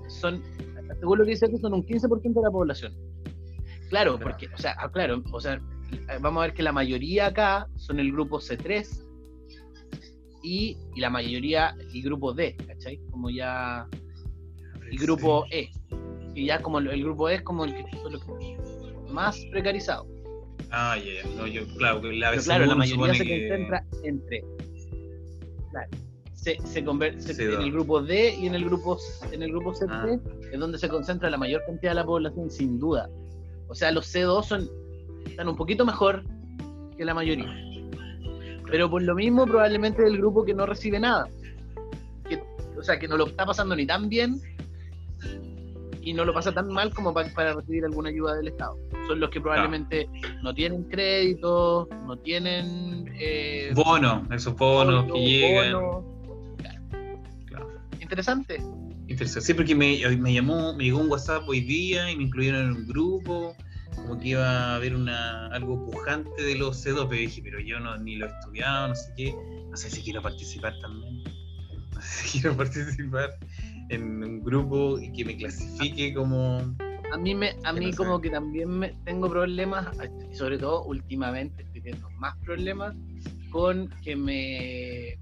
son, 0.09 0.43
según 0.99 1.19
lo 1.19 1.25
que 1.25 1.31
dice 1.31 1.47
aquí, 1.47 1.59
son 1.59 1.75
un 1.75 1.85
15% 1.85 2.35
de 2.35 2.43
la 2.43 2.51
población. 2.51 2.93
Claro, 3.89 4.17
Claro. 4.17 4.19
porque, 4.19 4.49
o 4.53 4.59
sea, 4.59 4.75
ah, 4.79 4.91
claro, 4.91 5.23
o 5.31 5.41
sea, 5.41 5.61
vamos 6.21 6.43
a 6.43 6.47
ver 6.47 6.55
que 6.55 6.63
la 6.63 6.73
mayoría 6.73 7.27
acá 7.27 7.69
son 7.77 7.99
el 8.01 8.13
grupo 8.13 8.39
C3 8.41 9.05
y, 10.43 10.77
y 10.95 11.01
la 11.01 11.11
mayoría 11.11 11.75
el 11.95 12.03
grupo 12.03 12.33
D, 12.33 12.57
¿cachai? 12.67 12.99
Como 13.11 13.31
ya 13.31 13.87
el 14.91 14.99
grupo 14.99 15.45
E. 15.51 15.71
Y 16.35 16.47
ya 16.47 16.61
como 16.63 16.79
el, 16.79 16.89
el 16.89 17.03
grupo 17.05 17.29
E 17.29 17.35
es 17.37 17.43
como 17.43 17.65
el 17.65 17.75
que 17.75 17.85
son 18.03 18.13
los 18.15 18.25
que- 18.25 18.59
más 19.13 19.39
precarizado. 19.51 20.07
Ah, 20.71 20.97
ya, 20.97 21.23
ya. 21.23 21.37
No, 21.37 21.47
yo, 21.47 21.67
claro, 21.77 22.01
que 22.01 22.13
la 22.13 22.33
claro, 22.39 22.67
la 22.67 22.75
mayoría 22.75 23.15
se 23.15 23.25
que- 23.25 23.49
concentra 23.49 23.85
entre. 24.05 24.45
Claro, 25.71 25.89
se, 26.33 26.59
se 26.65 26.85
conver- 26.85 27.19
se- 27.21 27.35
C2. 27.35 27.55
en 27.57 27.63
el 27.63 27.73
grupo 27.73 28.03
D 28.03 28.35
y 28.41 28.47
en 28.47 28.55
el 28.55 28.65
grupo 28.65 28.99
en 29.31 29.43
el 29.43 29.51
grupo 29.51 29.73
C3 29.75 30.21
Ah. 30.25 30.49
es 30.51 30.59
donde 30.59 30.79
se 30.79 30.89
concentra 30.89 31.29
la 31.31 31.37
mayor 31.37 31.63
cantidad 31.67 31.93
de 31.93 31.97
la 31.97 32.07
población, 32.07 32.51
sin 32.51 32.79
duda. 32.79 33.09
O 33.69 33.75
sea, 33.75 33.93
los 33.93 34.07
C2 34.13 34.43
son, 34.45 34.69
están 35.27 35.49
un 35.49 35.57
poquito 35.57 35.85
mejor 35.85 36.25
que 36.97 37.05
la 37.05 37.15
mayoría. 37.15 37.53
Pero 38.71 38.89
por 38.91 39.03
lo 39.03 39.15
mismo, 39.15 39.47
probablemente 39.47 40.03
del 40.03 40.17
grupo 40.19 40.45
que 40.45 40.55
no 40.55 40.65
recibe 40.67 40.99
nada. 40.99 41.29
Que, 42.29 42.43
o 42.79 42.83
sea, 42.83 42.99
que 42.99 43.07
no 43.09 43.17
lo 43.17 43.27
está 43.27 43.45
pasando 43.45 43.77
ni 43.77 43.87
tan 43.87 44.09
bien 44.09 44.41
y 46.01 46.13
no 46.15 46.25
lo 46.25 46.33
pasa 46.35 46.53
tan 46.53 46.69
mal 46.69 46.93
como 46.93 47.13
pa- 47.15 47.27
para 47.35 47.55
recibir 47.55 47.85
alguna 47.85 48.09
ayuda 48.09 48.35
del 48.35 48.49
Estado. 48.49 48.77
Son 49.07 49.21
los 49.21 49.31
que 49.31 49.41
probablemente 49.41 50.09
no 50.43 50.53
tienen 50.55 50.85
crédito, 50.85 51.89
no 52.07 52.17
tienen 52.17 53.13
eh, 53.15 53.71
Bonos, 53.75 54.23
esos 54.33 54.57
bonos 54.57 55.03
bono, 55.07 55.15
que 55.15 55.21
llegan. 55.21 55.73
bono. 55.75 56.17
Claro. 57.47 57.69
Interesante. 58.01 58.61
Interesante. 59.07 59.47
Sí, 59.47 59.55
porque 59.55 59.75
me, 59.75 59.99
me 60.17 60.33
llamó, 60.33 60.73
me 60.75 60.85
llegó 60.85 60.99
un 61.01 61.11
WhatsApp 61.11 61.43
hoy 61.47 61.61
día 61.61 62.11
y 62.11 62.17
me 62.17 62.25
incluyeron 62.25 62.63
en 62.63 62.73
un 62.79 62.87
grupo, 62.87 63.55
como 63.97 64.19
que 64.19 64.29
iba 64.29 64.47
a 64.47 64.75
haber 64.77 64.95
una, 64.95 65.47
algo 65.49 65.85
pujante 65.87 66.43
de 66.43 66.57
los 66.57 66.85
C2, 66.85 67.07
pero 67.09 67.21
dije, 67.21 67.43
pero 67.43 67.61
yo 67.61 67.81
no, 67.81 67.97
ni 67.99 68.17
lo 68.17 68.27
he 68.27 68.29
estudiado, 68.31 68.89
no 68.89 68.95
sé 68.95 69.13
qué, 69.17 69.35
no 69.71 69.77
sé 69.77 69.91
si 69.91 70.03
quiero 70.03 70.23
participar 70.23 70.79
también, 70.81 71.23
no 71.95 72.01
sé 72.01 72.27
si 72.27 72.41
quiero 72.41 72.57
participar 72.57 73.39
en 73.89 74.23
un 74.23 74.43
grupo 74.43 74.99
y 74.99 75.13
que 75.13 75.25
me 75.25 75.37
clasifique 75.37 76.15
como... 76.15 76.59
A 77.13 77.19
mí, 77.19 77.35
me, 77.35 77.55
a 77.65 77.75
mí 77.75 77.91
no 77.91 77.97
como 77.97 78.21
que 78.23 78.31
también 78.31 78.71
me, 78.71 78.89
tengo 79.05 79.29
problemas, 79.29 79.89
y 80.31 80.35
sobre 80.35 80.57
todo 80.57 80.85
últimamente 80.85 81.63
estoy 81.63 81.83
teniendo 81.83 82.09
más 82.13 82.35
problemas 82.39 82.95
con 83.51 83.91
que 84.03 84.17
me 84.17 85.19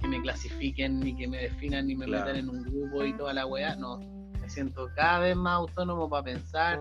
que 0.00 0.08
me 0.08 0.22
clasifiquen 0.22 1.06
y 1.06 1.14
que 1.14 1.28
me 1.28 1.38
definan 1.38 1.90
y 1.90 1.96
me 1.96 2.06
Claro. 2.06 2.26
metan 2.26 2.40
en 2.40 2.48
un 2.48 2.62
grupo 2.62 3.04
y 3.04 3.12
toda 3.16 3.32
la 3.32 3.46
weá. 3.46 3.76
No, 3.76 3.98
me 4.40 4.48
siento 4.48 4.88
cada 4.94 5.20
vez 5.20 5.36
más 5.36 5.54
autónomo 5.54 6.08
para 6.08 6.24
pensar, 6.24 6.80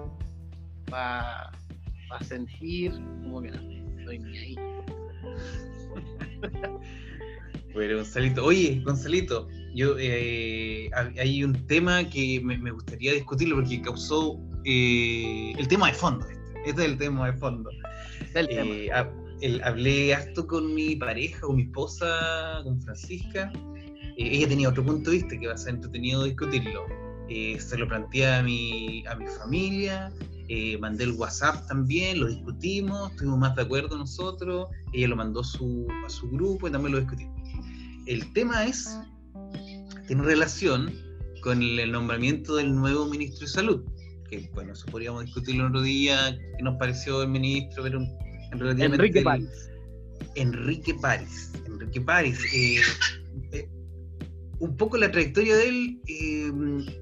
para 0.89 1.51
sentir, 2.27 2.91
como 3.23 3.41
que 3.41 3.51
no, 3.51 3.97
estoy 3.99 4.19
ni 4.19 4.37
ahí. 4.37 4.55
Bueno, 7.73 7.97
Gonzalito, 7.97 8.43
oye, 8.43 8.81
Gonzalito, 8.83 9.47
yo 9.75 9.97
eh, 9.99 10.89
hay 11.19 11.43
un 11.43 11.53
tema 11.67 12.03
que 12.09 12.41
me, 12.43 12.57
me 12.57 12.71
gustaría 12.71 13.13
discutirlo 13.13 13.57
porque 13.57 13.79
causó 13.81 14.39
eh, 14.65 15.53
el 15.55 15.67
tema 15.67 15.87
de 15.87 15.93
fondo. 15.93 16.25
Este, 16.27 16.69
este 16.69 16.85
es 16.85 16.91
el 16.91 16.97
tema 16.97 17.31
de 17.31 17.37
fondo. 17.37 17.69
Tema. 18.33 18.49
Eh, 18.71 18.89
hab- 18.91 19.13
el- 19.41 19.61
hablé 19.63 20.15
harto 20.15 20.47
con 20.47 20.73
mi 20.73 20.95
pareja, 20.95 21.41
con 21.41 21.57
mi 21.57 21.63
esposa, 21.63 22.61
con 22.63 22.81
Francisca. 22.81 23.51
Ella 24.17 24.47
tenía 24.47 24.69
otro 24.69 24.83
punto 24.83 25.11
de 25.11 25.17
vista 25.17 25.37
que 25.39 25.45
va 25.45 25.53
a 25.53 25.57
ser 25.57 25.75
entretenido 25.75 26.23
discutirlo. 26.23 26.85
Se 27.29 27.77
lo 27.77 27.87
planteé 27.87 28.25
a 28.33 28.41
mi, 28.41 29.05
a 29.05 29.13
mi 29.13 29.27
familia, 29.27 30.11
eh, 30.49 30.77
mandé 30.77 31.05
el 31.05 31.11
WhatsApp 31.11 31.67
también, 31.67 32.19
lo 32.19 32.27
discutimos, 32.27 33.11
estuvimos 33.11 33.39
más 33.39 33.55
de 33.55 33.63
acuerdo 33.63 33.97
nosotros, 33.97 34.67
ella 34.93 35.09
lo 35.09 35.15
mandó 35.15 35.41
a 35.41 35.43
su, 35.43 35.87
a 36.05 36.09
su 36.09 36.29
grupo 36.29 36.67
y 36.67 36.71
también 36.71 36.93
lo 36.93 36.99
discutimos. 36.99 37.35
El 38.05 38.31
tema 38.33 38.65
es, 38.65 38.97
tiene 40.07 40.23
relación 40.23 40.93
con 41.41 41.61
el, 41.61 41.79
el 41.79 41.91
nombramiento 41.91 42.55
del 42.55 42.73
nuevo 42.73 43.05
ministro 43.05 43.45
de 43.45 43.51
Salud, 43.51 43.85
que 44.29 44.49
bueno, 44.53 44.73
eso 44.73 44.85
podríamos 44.87 45.25
discutirlo 45.25 45.67
otro 45.67 45.81
día, 45.81 46.37
qué 46.57 46.63
nos 46.63 46.77
pareció 46.77 47.23
el 47.23 47.29
ministro, 47.29 47.83
pero 47.83 47.99
en 47.99 48.59
relativamente 48.59 48.95
Enrique 48.95 49.21
París. 49.21 49.69
Enrique 50.35 50.93
París. 51.01 51.51
Enrique 51.65 52.01
París. 52.01 52.39
eh, 52.53 52.81
eh, 53.51 53.69
un 54.59 54.75
poco 54.75 54.97
la 54.97 55.11
trayectoria 55.11 55.55
de 55.55 55.69
él 55.69 56.01
eh, 56.07 56.51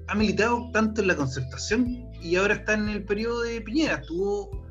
ha 0.08 0.14
militado 0.14 0.70
tanto 0.72 1.00
en 1.00 1.08
la 1.08 1.16
concertación 1.16 2.05
y 2.26 2.36
ahora 2.36 2.54
está 2.54 2.74
en 2.74 2.88
el 2.88 3.04
periodo 3.04 3.42
de 3.42 3.60
Piñera. 3.60 3.96
Estuvo, 3.96 4.64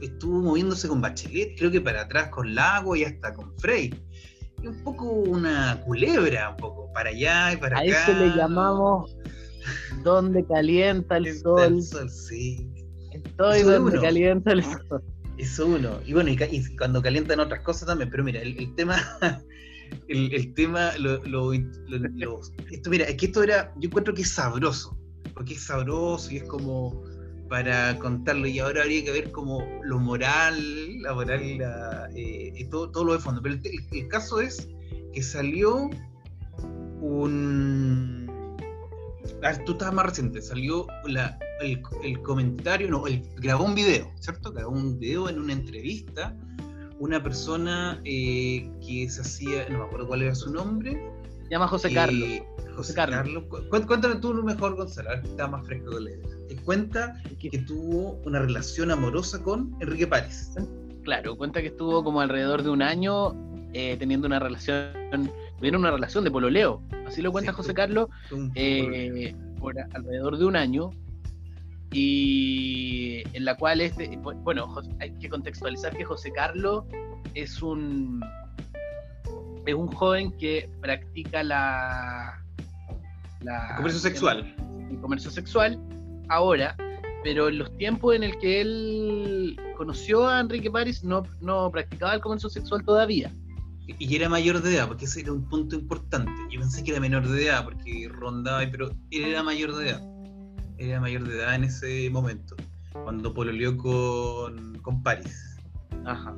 estuvo 0.00 0.40
moviéndose 0.40 0.88
con 0.88 1.00
Bachelet, 1.00 1.56
creo 1.58 1.70
que 1.70 1.80
para 1.80 2.02
atrás 2.02 2.28
con 2.28 2.54
Lago 2.54 2.96
y 2.96 3.04
hasta 3.04 3.32
con 3.34 3.56
Frey. 3.58 3.94
Y 4.62 4.66
un 4.66 4.82
poco 4.82 5.06
una 5.10 5.80
culebra, 5.84 6.50
un 6.50 6.56
poco, 6.56 6.92
para 6.92 7.10
allá 7.10 7.52
y 7.52 7.56
para 7.58 7.78
A 7.78 7.80
acá. 7.80 7.88
eso 8.02 8.12
le 8.18 8.36
llamamos 8.36 9.16
donde 10.02 10.44
calienta 10.46 11.16
el 11.18 11.26
El 11.28 11.38
sol. 11.38 11.82
sol, 11.82 12.10
sí. 12.10 12.68
Estoy 13.12 13.58
Eso 13.60 13.68
de 13.70 13.74
donde 13.78 13.92
uno. 13.92 14.02
calienta 14.02 14.52
el 14.52 14.64
sol. 14.64 15.02
Eso 15.36 15.66
uno. 15.66 16.00
Y 16.04 16.12
bueno, 16.12 16.30
y, 16.30 16.38
y 16.50 16.76
cuando 16.76 17.00
calientan 17.00 17.38
otras 17.40 17.60
cosas 17.62 17.86
también, 17.86 18.10
pero 18.10 18.24
mira, 18.24 18.40
el, 18.40 18.58
el 18.58 18.74
tema, 18.74 18.96
el, 20.08 20.34
el 20.34 20.54
tema, 20.54 20.90
lo, 20.98 21.22
lo- 21.24 21.52
lo- 21.52 22.08
lo- 22.16 22.40
esto, 22.70 22.90
mira, 22.90 23.04
es 23.04 23.14
que 23.16 23.26
esto 23.26 23.42
era, 23.44 23.72
yo 23.78 23.86
encuentro 23.88 24.12
que 24.14 24.22
es 24.22 24.30
sabroso, 24.32 24.97
porque 25.38 25.54
es 25.54 25.62
sabroso 25.62 26.32
y 26.32 26.38
es 26.38 26.42
como 26.42 27.00
para 27.48 27.96
contarlo, 28.00 28.48
y 28.48 28.58
ahora 28.58 28.82
habría 28.82 29.04
que 29.04 29.12
ver 29.12 29.30
como 29.30 29.64
lo 29.84 30.00
moral, 30.00 31.00
la 31.00 31.14
moral, 31.14 31.58
la, 31.58 32.10
eh, 32.12 32.52
y 32.56 32.64
todo, 32.64 32.90
todo 32.90 33.04
lo 33.04 33.12
de 33.12 33.20
fondo. 33.20 33.40
Pero 33.40 33.54
el, 33.54 34.08
caso 34.08 34.40
es 34.40 34.68
que 35.14 35.22
salió 35.22 35.90
un... 37.00 38.28
Tú 39.64 39.72
estabas 39.72 39.94
más 39.94 40.06
reciente, 40.06 40.42
salió 40.42 40.88
la, 41.06 41.38
el, 41.60 41.80
el 42.02 42.20
comentario, 42.22 42.90
no, 42.90 43.04
grabó 43.36 43.64
un 43.64 43.76
video, 43.76 44.10
¿cierto? 44.18 44.50
Grabó 44.50 44.72
un 44.72 44.98
video 44.98 45.28
en 45.28 45.38
una 45.38 45.52
entrevista, 45.52 46.36
una 46.98 47.22
persona 47.22 48.00
eh, 48.04 48.68
que 48.84 49.08
se 49.08 49.20
hacía, 49.20 49.68
no 49.68 49.78
me 49.78 49.84
acuerdo 49.84 50.08
cuál 50.08 50.22
era 50.22 50.34
su 50.34 50.52
nombre. 50.52 51.00
Se 51.48 51.54
llama 51.54 51.68
José 51.68 51.92
Carlos. 51.94 52.28
José 52.76 52.94
Carlos. 52.94 53.16
Carlos. 53.18 53.44
Cu- 53.48 53.86
Cuéntame 53.86 54.16
tú 54.16 54.34
lo 54.34 54.42
mejor, 54.42 54.76
Gonzalo, 54.76 55.12
está 55.14 55.48
más 55.48 55.66
fresco 55.66 55.90
que. 55.90 56.20
Te 56.48 56.56
cuenta 56.56 57.20
que 57.40 57.58
tuvo 57.60 58.20
una 58.24 58.38
relación 58.40 58.90
amorosa 58.90 59.42
con 59.42 59.74
Enrique 59.80 60.06
París. 60.06 60.52
Claro, 61.04 61.36
cuenta 61.36 61.60
que 61.62 61.68
estuvo 61.68 62.04
como 62.04 62.20
alrededor 62.20 62.62
de 62.62 62.68
un 62.70 62.82
año 62.82 63.34
eh, 63.72 63.96
teniendo 63.98 64.26
una 64.26 64.38
relación, 64.38 65.30
tuvieron 65.58 65.80
una 65.80 65.90
relación 65.90 66.22
de 66.24 66.30
pololeo, 66.30 66.82
así 67.06 67.22
lo 67.22 67.32
cuenta 67.32 67.50
Sí, 67.52 67.56
José 67.56 67.68
tú- 67.70 67.74
Carlos, 67.74 68.08
eh, 68.54 69.34
por 69.58 69.74
alrededor 69.94 70.38
de 70.38 70.44
un 70.44 70.56
año, 70.56 70.90
y 71.92 73.22
en 73.32 73.44
la 73.44 73.56
cual 73.56 73.80
este, 73.80 74.18
bueno, 74.44 74.74
hay 75.00 75.10
que 75.18 75.28
contextualizar 75.28 75.96
que 75.96 76.04
José 76.04 76.30
Carlos 76.32 76.84
es 77.34 77.62
un 77.62 78.20
es 79.68 79.74
un 79.74 79.88
joven 79.88 80.32
que 80.38 80.70
practica 80.80 81.42
la, 81.42 82.42
la 83.42 83.74
Comercio 83.76 84.00
sexual. 84.00 84.54
el 84.90 84.98
comercio 85.00 85.30
sexual 85.30 85.78
ahora, 86.30 86.74
pero 87.22 87.48
en 87.48 87.58
los 87.58 87.76
tiempos 87.76 88.16
en 88.16 88.22
el 88.22 88.38
que 88.38 88.62
él 88.62 89.60
conoció 89.76 90.26
a 90.26 90.40
Enrique 90.40 90.70
París 90.70 91.04
no, 91.04 91.22
no 91.42 91.70
practicaba 91.70 92.14
el 92.14 92.20
comercio 92.20 92.48
sexual 92.48 92.82
todavía. 92.82 93.30
Y 93.98 94.16
era 94.16 94.28
mayor 94.28 94.62
de 94.62 94.74
edad, 94.74 94.88
porque 94.88 95.04
ese 95.04 95.20
era 95.20 95.32
un 95.32 95.46
punto 95.48 95.76
importante. 95.76 96.32
Yo 96.50 96.60
pensé 96.60 96.82
que 96.82 96.92
era 96.92 97.00
menor 97.00 97.26
de 97.28 97.46
edad, 97.46 97.64
porque 97.64 98.08
rondaba, 98.10 98.62
pero 98.70 98.90
él 99.10 99.24
era 99.24 99.42
mayor 99.42 99.74
de 99.76 99.90
edad. 99.90 100.02
Él 100.78 100.90
era 100.90 101.00
mayor 101.00 101.26
de 101.26 101.36
edad 101.36 101.54
en 101.54 101.64
ese 101.64 102.08
momento, 102.10 102.56
cuando 102.92 103.32
pololeó 103.34 103.76
con, 103.76 104.78
con 104.82 105.02
París. 105.02 105.56
Ajá. 106.04 106.34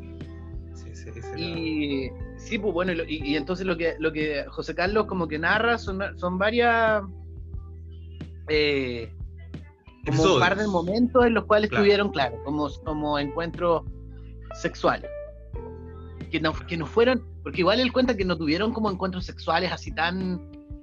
Ese- 1.10 1.20
ese 1.20 1.40
Y 1.40 2.10
sí, 2.36 2.58
pues 2.58 2.72
bueno, 2.72 2.92
y, 3.06 3.36
entonces 3.36 3.66
lo 3.66 3.76
que, 3.76 3.94
lo 3.98 4.12
que 4.12 4.44
José 4.48 4.74
Carlos 4.74 5.06
como 5.06 5.28
que 5.28 5.38
narra 5.38 5.78
son, 5.78 6.00
son 6.18 6.38
varias 6.38 7.02
eh, 8.48 9.12
como 10.06 10.34
un 10.34 10.40
par 10.40 10.56
de 10.56 10.66
momentos 10.66 11.24
en 11.26 11.34
los 11.34 11.44
cuales 11.44 11.70
Claro. 11.70 11.84
tuvieron, 11.84 12.08
claro, 12.10 12.36
como, 12.44 12.68
como 12.84 13.18
encuentros 13.18 13.82
sexuales. 14.54 15.10
Que 16.30 16.40
no, 16.40 16.52
que 16.52 16.76
no 16.76 16.86
fueron, 16.86 17.24
porque 17.42 17.60
igual 17.60 17.80
él 17.80 17.92
cuenta 17.92 18.16
que 18.16 18.24
no 18.24 18.36
tuvieron 18.36 18.72
como 18.72 18.90
encuentros 18.90 19.24
sexuales 19.26 19.72
así 19.72 19.92
tan 19.92 20.40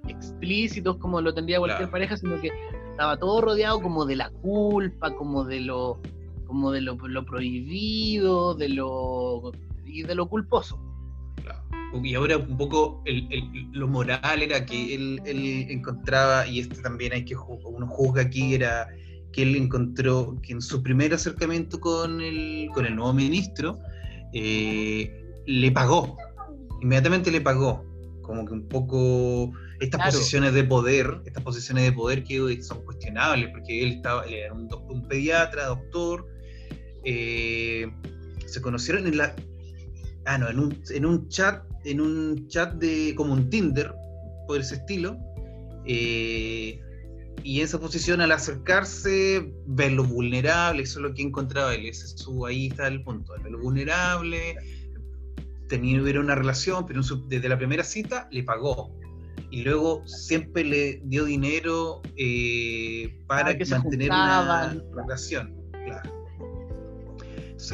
explícitos 0.08 0.98
como 0.98 1.22
lo 1.22 1.34
tendría 1.34 1.60
cualquier 1.60 1.90
Claro. 1.90 1.92
pareja, 1.92 2.18
sino 2.18 2.40
que 2.40 2.52
estaba 2.92 3.18
todo 3.18 3.42
rodeado 3.42 3.82
como 3.82 4.06
de 4.06 4.16
la 4.18 4.30
culpa, 4.30 5.14
como 5.16 5.44
de 5.46 5.62
lo, 5.62 6.00
como 6.48 6.72
de 6.72 6.82
lo, 6.82 6.96
lo 6.96 7.26
prohibido, 7.26 8.56
de 8.56 8.70
lo 8.70 9.52
y 9.88 10.04
de 10.04 10.16
lo 10.16 10.28
culposo. 10.28 10.80
Claro. 11.44 11.62
y 12.04 12.14
ahora 12.16 12.38
un 12.38 12.58
poco 12.58 13.02
el, 13.06 13.28
el- 13.32 13.70
lo 13.72 13.88
moral 13.88 14.42
era 14.42 14.66
que 14.66 14.94
él, 14.96 15.22
él 15.26 15.68
encontraba, 15.70 16.46
y 16.48 16.60
esto 16.60 16.82
también 16.82 17.14
hay 17.14 17.24
que 17.26 17.36
uno 17.36 17.88
juzga 17.88 18.24
aquí, 18.24 18.54
era 18.56 18.88
que 19.32 19.44
él 19.44 19.56
encontró 19.56 20.36
que 20.42 20.54
en 20.54 20.62
su 20.62 20.82
primer 20.84 21.14
acercamiento 21.14 21.80
con 21.80 22.20
el, 22.22 22.70
con 22.74 22.86
el 22.86 22.96
nuevo 22.96 23.14
ministro, 23.14 23.80
eh, 24.34 25.24
le 25.46 25.72
pagó, 25.72 26.18
inmediatamente 26.82 27.32
le 27.32 27.40
pagó, 27.42 27.86
como 28.24 28.44
que 28.46 28.54
un 28.54 28.68
poco 28.68 29.52
estas 29.80 30.00
Claro. 30.02 30.12
posiciones 30.12 30.54
de 30.54 30.64
poder, 30.66 31.22
estas 31.26 31.44
posiciones 31.44 31.84
de 31.86 31.92
poder 31.94 32.24
que 32.24 32.62
son 32.64 32.84
cuestionables, 32.84 33.50
porque 33.52 33.84
él 33.84 33.92
estaba, 33.94 34.26
él 34.26 34.34
era 34.34 34.54
un, 34.54 34.68
un 34.90 35.08
pediatra, 35.08 35.68
doctor, 35.68 36.26
eh, 37.06 37.88
se 38.46 38.62
conocieron 38.62 39.08
en 39.08 39.18
la, 39.18 39.36
ah 40.28 40.38
no, 40.38 40.50
en 40.50 40.60
un, 40.60 40.84
en 40.90 41.06
un 41.06 41.28
chat, 41.30 41.64
en 41.86 42.02
un 42.02 42.48
chat 42.48 42.74
de 42.76 43.14
como 43.16 43.34
un 43.34 43.50
Tinder, 43.50 43.94
por 44.48 44.60
ese 44.60 44.76
estilo, 44.76 45.18
eh, 45.86 46.80
y 47.44 47.60
en 47.60 47.66
esa 47.66 47.80
posición 47.80 48.20
al 48.22 48.32
acercarse, 48.32 49.54
verlo 49.68 50.04
vulnerable, 50.04 50.84
eso 50.84 51.00
es 51.00 51.04
lo 51.04 51.14
que 51.14 51.22
encontraba 51.22 51.74
él, 51.74 51.86
ese 51.86 52.06
es 52.06 52.12
su, 52.18 52.46
ahí 52.46 52.68
está 52.68 52.88
el 52.88 53.04
punto, 53.04 53.34
verlo 53.42 53.60
vulnerable, 53.60 54.56
tenía 55.70 56.02
una 56.02 56.36
relación, 56.36 56.86
pero 56.86 57.02
desde 57.28 57.50
la 57.50 57.58
primera 57.58 57.84
cita 57.84 58.28
le 58.32 58.44
pagó. 58.44 58.96
Y 59.50 59.62
luego 59.64 60.06
siempre 60.06 60.64
le 60.64 61.02
dio 61.06 61.24
dinero 61.24 62.02
eh, 62.18 63.18
para 63.28 63.52
Ah, 63.52 63.58
que 63.58 63.66
mantener 63.66 64.10
una 64.10 64.76
relación. 64.94 65.56
Claro. 65.86 66.17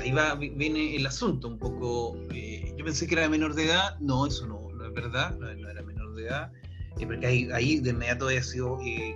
Ahí 0.02 0.12
va, 0.12 0.36
vi- 0.36 0.50
viene 0.50 0.96
el 0.96 1.06
asunto 1.06 1.48
un 1.48 1.58
poco. 1.60 2.18
eh, 2.34 2.74
yo 2.78 2.86
pensé 2.86 3.06
que 3.08 3.16
era 3.16 3.28
menor 3.30 3.54
de 3.54 3.66
edad. 3.66 3.98
No, 4.00 4.26
eso 4.26 4.48
no, 4.48 4.70
no 4.74 4.86
es 4.86 4.94
verdad. 4.94 5.38
No, 5.38 5.50
era 5.50 5.82
menor 5.84 6.14
de 6.16 6.24
edad. 6.28 6.52
eh, 7.00 7.06
porque 7.06 7.26
ahí, 7.26 7.50
ahí 7.52 7.80
de 7.80 7.90
inmediato 7.92 8.28
había 8.28 8.44
sido 8.44 8.80
eh, 8.86 9.16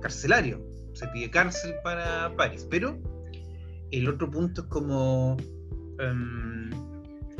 carcelario. 0.00 0.60
Se 0.94 1.06
pide 1.08 1.30
cárcel 1.30 1.74
para 1.82 2.34
París. 2.36 2.66
Pero 2.70 2.98
el 3.90 4.08
otro 4.08 4.30
punto 4.30 4.62
es 4.62 4.66
como. 4.68 5.36
em, 5.98 6.70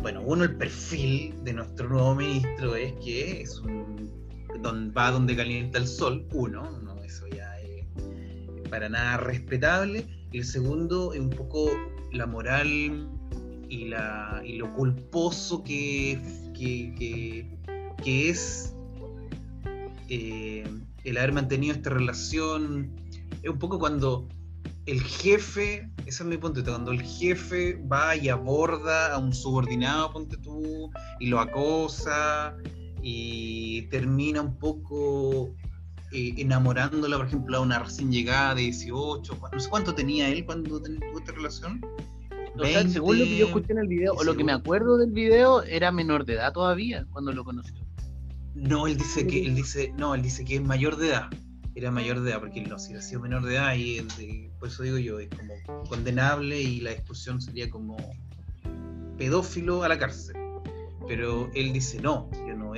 bueno, 0.02 0.22
uno, 0.24 0.44
el 0.44 0.54
perfil 0.56 1.34
de 1.44 1.52
nuestro 1.54 1.88
nuevo 1.88 2.14
ministro 2.14 2.74
es 2.76 2.92
que 3.04 3.42
es 3.42 3.58
un. 3.60 4.10
don- 4.62 4.92
va 4.96 5.10
donde 5.10 5.36
calienta 5.36 5.78
el 5.78 5.86
sol, 5.86 6.26
uno, 6.32 6.68
no, 6.82 6.96
eso 7.04 7.26
ya 7.28 7.58
es 7.60 7.86
para 8.70 8.88
nada 8.88 9.18
respetable. 9.18 10.06
El 10.32 10.44
segundo 10.44 11.12
es 11.14 11.20
un 11.20 11.30
poco 11.30 11.70
la 12.12 12.26
moral 12.26 13.08
y, 13.68 13.84
la, 13.86 14.42
y 14.44 14.56
lo 14.56 14.72
culposo 14.74 15.62
que, 15.62 16.18
que, 16.54 16.94
que- 16.96 17.58
es 18.30 18.74
eh, 20.08 20.64
el 21.04 21.18
haber 21.18 21.32
mantenido 21.32 21.74
esta 21.74 21.90
relación. 21.90 22.90
Es 23.42 23.50
un 23.50 23.58
poco 23.58 23.78
cuando 23.78 24.26
el 24.86 25.02
jefe, 25.02 25.90
ese 26.06 26.22
es 26.22 26.24
mi 26.24 26.38
punto, 26.38 26.64
cuando 26.64 26.92
el 26.92 27.02
jefe 27.02 27.74
va 27.92 28.16
y 28.16 28.30
aborda 28.30 29.12
a 29.14 29.18
un 29.18 29.34
subordinado, 29.34 30.12
ponte 30.12 30.38
tú, 30.38 30.90
y 31.20 31.26
lo 31.26 31.40
acosa 31.40 32.56
y 33.02 33.82
termina 33.90 34.40
un 34.40 34.56
poco 34.58 35.54
eh, 36.12 36.34
enamorándola, 36.38 37.16
por 37.18 37.26
ejemplo, 37.26 37.58
a 37.58 37.60
una 37.60 37.78
recién 37.80 38.10
llegada 38.10 38.54
de 38.54 38.62
18, 38.62 39.38
no 39.52 39.60
sé 39.60 39.68
cuánto 39.68 39.94
tenía 39.94 40.28
él 40.28 40.44
cuando 40.44 40.80
tuvo 40.80 41.18
esta 41.18 41.32
relación. 41.32 41.80
O 42.56 42.64
sea, 42.64 42.88
según 42.88 43.18
lo 43.18 43.24
que 43.24 43.36
yo 43.36 43.46
20, 43.46 43.58
escuché 43.58 43.72
en 43.72 43.78
el 43.78 43.88
video, 43.88 44.14
o 44.14 44.24
lo 44.24 44.32
que 44.32 44.42
me 44.42 44.52
18. 44.52 44.58
acuerdo 44.60 44.98
del 44.98 45.12
video, 45.12 45.62
era 45.62 45.92
menor 45.92 46.24
de 46.24 46.34
edad 46.34 46.52
todavía 46.52 47.06
cuando 47.10 47.32
lo 47.32 47.44
conoció. 47.44 47.76
No, 48.54 48.86
él 48.86 48.96
dice 48.96 49.26
que 49.26 49.44
él 49.44 49.54
dice, 49.54 49.92
no, 49.96 50.14
él 50.14 50.22
dice 50.22 50.44
que 50.44 50.56
es 50.56 50.62
mayor 50.62 50.96
de 50.96 51.08
edad. 51.08 51.28
Era 51.74 51.92
mayor 51.92 52.20
de 52.20 52.30
edad, 52.30 52.40
porque 52.40 52.62
no, 52.62 52.78
si 52.78 52.86
hubiera 52.88 53.02
sido 53.02 53.20
menor 53.20 53.44
de 53.44 53.54
edad, 53.54 53.74
y 53.76 54.00
por 54.58 54.68
eso 54.68 54.82
digo 54.82 54.98
yo, 54.98 55.20
es 55.20 55.28
como 55.28 55.84
condenable 55.88 56.60
y 56.60 56.80
la 56.80 56.90
expulsión 56.90 57.40
sería 57.40 57.70
como 57.70 57.96
pedófilo 59.16 59.84
a 59.84 59.88
la 59.88 59.98
cárcel. 59.98 60.36
Pero 61.06 61.50
él 61.54 61.72
dice, 61.72 62.00
no 62.00 62.28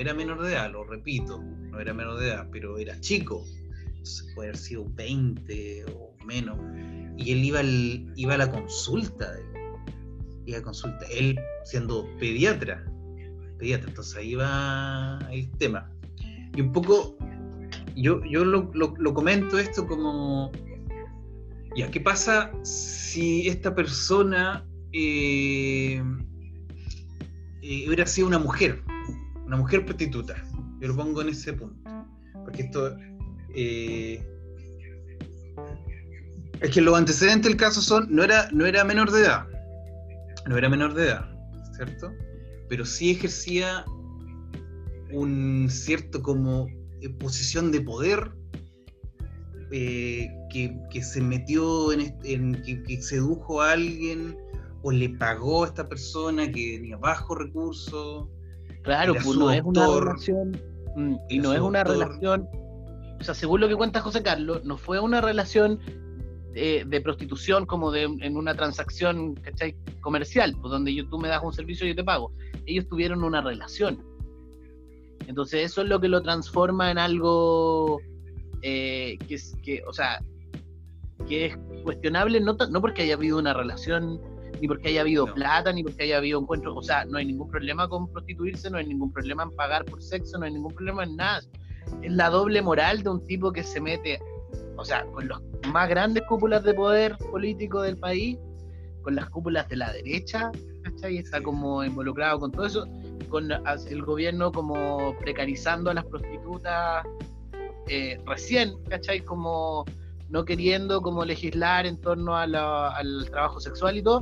era 0.00 0.14
menor 0.14 0.42
de 0.42 0.52
edad, 0.52 0.70
lo 0.72 0.84
repito, 0.84 1.42
no 1.42 1.78
era 1.78 1.92
menor 1.92 2.18
de 2.18 2.28
edad, 2.28 2.48
pero 2.50 2.78
era 2.78 2.98
chico. 3.00 3.44
Puede 4.34 4.48
haber 4.48 4.56
sido 4.56 4.86
20 4.94 5.84
o 5.94 6.14
menos. 6.24 6.58
Y 7.18 7.32
él 7.32 7.44
iba, 7.44 7.60
al- 7.60 8.10
iba 8.16 8.34
a 8.34 8.38
la 8.38 8.50
consulta, 8.50 9.30
iba 10.46 10.58
a 10.58 10.62
consulta, 10.62 11.04
él 11.12 11.38
siendo 11.64 12.06
pediatra, 12.18 12.82
pediatra, 13.58 13.88
entonces 13.90 14.16
ahí 14.16 14.34
va 14.34 15.18
el 15.30 15.50
tema. 15.58 15.90
Y 16.56 16.62
un 16.62 16.72
poco, 16.72 17.16
yo, 17.94 18.24
yo 18.24 18.44
lo, 18.44 18.70
lo- 18.72 18.94
lo 18.96 19.14
comento 19.14 19.58
esto 19.58 19.86
como, 19.86 20.50
ya, 21.76 21.90
¿qué 21.90 22.00
pasa 22.00 22.50
si 22.62 23.48
esta 23.48 23.74
persona 23.74 24.66
eh, 24.92 26.02
eh, 27.62 27.84
hubiera 27.86 28.06
sido 28.06 28.26
una 28.28 28.38
mujer, 28.38 28.82
una 29.50 29.56
mujer 29.58 29.84
prostituta? 29.84 30.36
Yo 30.80 30.88
lo 30.88 30.96
pongo 30.96 31.22
en 31.22 31.30
ese 31.30 31.52
punto, 31.52 31.90
porque 32.44 32.62
esto... 32.62 32.96
eh, 33.54 34.24
es 36.60 36.70
que 36.70 36.80
los 36.80 36.96
antecedentes 36.96 37.48
del 37.50 37.56
caso 37.56 37.80
son, 37.82 38.06
no 38.14 38.22
era, 38.22 38.48
no 38.52 38.64
era 38.64 38.84
menor 38.84 39.10
de 39.10 39.22
edad, 39.22 39.46
no 40.46 40.56
era 40.56 40.68
menor 40.68 40.94
de 40.94 41.06
edad, 41.08 41.24
¿cierto? 41.74 42.12
Pero 42.68 42.84
sí 42.84 43.10
ejercía 43.10 43.84
un 45.10 45.66
cierto 45.68 46.22
como 46.22 46.68
eh, 47.00 47.08
posición 47.18 47.72
de 47.72 47.80
poder 47.80 48.30
eh, 49.72 50.28
que, 50.50 50.78
que 50.92 51.02
se 51.02 51.20
metió 51.20 51.92
en, 51.92 52.14
en- 52.22 52.62
que, 52.62 52.82
que 52.84 53.02
sedujo 53.02 53.62
a 53.62 53.72
alguien 53.72 54.36
o 54.82 54.92
le 54.92 55.08
pagó 55.08 55.64
a 55.64 55.66
esta 55.68 55.88
persona 55.88 56.46
que 56.52 56.76
tenía 56.76 56.98
bajos 56.98 57.36
recursos. 57.38 58.28
Claro, 58.82 59.14
pues 59.14 59.36
no 59.36 59.50
es 59.50 59.62
una 59.62 59.86
relación. 59.86 60.60
mm, 60.96 61.16
y 61.28 61.38
no 61.38 61.52
es 61.52 61.60
una 61.60 61.84
relación. 61.84 62.48
O 63.20 63.24
sea, 63.24 63.34
según 63.34 63.60
lo 63.60 63.68
que 63.68 63.76
cuenta 63.76 64.00
José 64.00 64.22
Carlos, 64.22 64.64
no 64.64 64.78
fue 64.78 64.98
una 65.00 65.20
relación 65.20 65.80
de 66.52 67.00
prostitución 67.02 67.64
como 67.64 67.92
de 67.92 68.02
en 68.02 68.36
una 68.36 68.54
transacción 68.54 69.34
¿cachai? 69.36 69.76
comercial, 70.00 70.56
pues 70.60 70.72
donde 70.72 70.92
yo, 70.92 71.08
tú 71.08 71.18
me 71.18 71.28
das 71.28 71.42
un 71.44 71.52
servicio 71.52 71.86
y 71.86 71.90
yo 71.90 71.96
te 71.96 72.04
pago. 72.04 72.32
Ellos 72.66 72.88
tuvieron 72.88 73.22
una 73.22 73.40
relación. 73.40 74.02
Entonces 75.26 75.64
eso 75.64 75.82
es 75.82 75.88
lo 75.88 76.00
que 76.00 76.08
lo 76.08 76.22
transforma 76.22 76.90
en 76.90 76.98
algo 76.98 78.00
eh, 78.62 79.16
que 79.28 79.36
es, 79.36 79.56
que, 79.62 79.82
o 79.86 79.92
sea, 79.92 80.22
que 81.28 81.46
es 81.46 81.58
cuestionable, 81.84 82.40
no, 82.40 82.56
no 82.70 82.80
porque 82.80 83.02
haya 83.02 83.14
habido 83.14 83.38
una 83.38 83.54
relación, 83.54 84.20
ni 84.60 84.68
porque 84.68 84.88
haya 84.88 85.00
habido 85.00 85.26
No. 85.26 85.34
plata, 85.34 85.72
ni 85.72 85.82
porque 85.82 86.02
haya 86.04 86.18
habido 86.18 86.40
encuentros, 86.40 86.74
o 86.76 86.82
sea, 86.82 87.04
no 87.04 87.18
hay 87.18 87.26
ningún 87.26 87.48
problema 87.48 87.88
con 87.88 88.10
prostituirse, 88.12 88.70
no 88.70 88.78
hay 88.78 88.86
ningún 88.86 89.12
problema 89.12 89.42
en 89.42 89.50
pagar 89.52 89.84
por 89.84 90.02
sexo, 90.02 90.38
no 90.38 90.44
hay 90.44 90.52
ningún 90.52 90.74
problema 90.74 91.04
en 91.04 91.16
nada. 91.16 91.40
Es 92.02 92.12
la 92.12 92.28
doble 92.30 92.60
moral 92.62 93.02
de 93.02 93.08
un 93.10 93.24
tipo 93.26 93.52
que 93.52 93.62
se 93.62 93.80
mete, 93.80 94.20
o 94.76 94.84
sea, 94.84 95.04
con 95.06 95.28
las 95.28 95.40
más 95.72 95.88
grandes 95.88 96.22
cúpulas 96.28 96.62
de 96.62 96.74
poder 96.74 97.16
político 97.30 97.82
del 97.82 97.96
país, 97.96 98.38
con 99.02 99.14
las 99.14 99.30
cúpulas 99.30 99.66
de 99.68 99.76
la 99.76 99.92
derecha, 99.92 100.50
¿cachai? 100.82 101.16
Está 101.18 101.42
como 101.42 101.82
involucrado 101.82 102.38
con 102.38 102.52
todo 102.52 102.66
eso, 102.66 102.86
con 103.30 103.48
el 103.50 104.02
gobierno 104.02 104.52
como 104.52 105.14
precarizando 105.20 105.90
a 105.90 105.94
las 105.94 106.04
prostitutas 106.04 107.06
eh, 107.88 108.20
recién, 108.26 108.74
¿cachai? 108.88 109.20
Como 109.20 109.84
no 110.28 110.44
queriendo 110.44 111.00
como 111.02 111.24
legislar 111.24 111.86
en 111.86 112.00
torno 112.00 112.36
a 112.36 112.46
la- 112.46 112.90
al 112.90 113.28
trabajo 113.30 113.58
sexual 113.58 113.96
y 113.96 114.02
todo, 114.02 114.20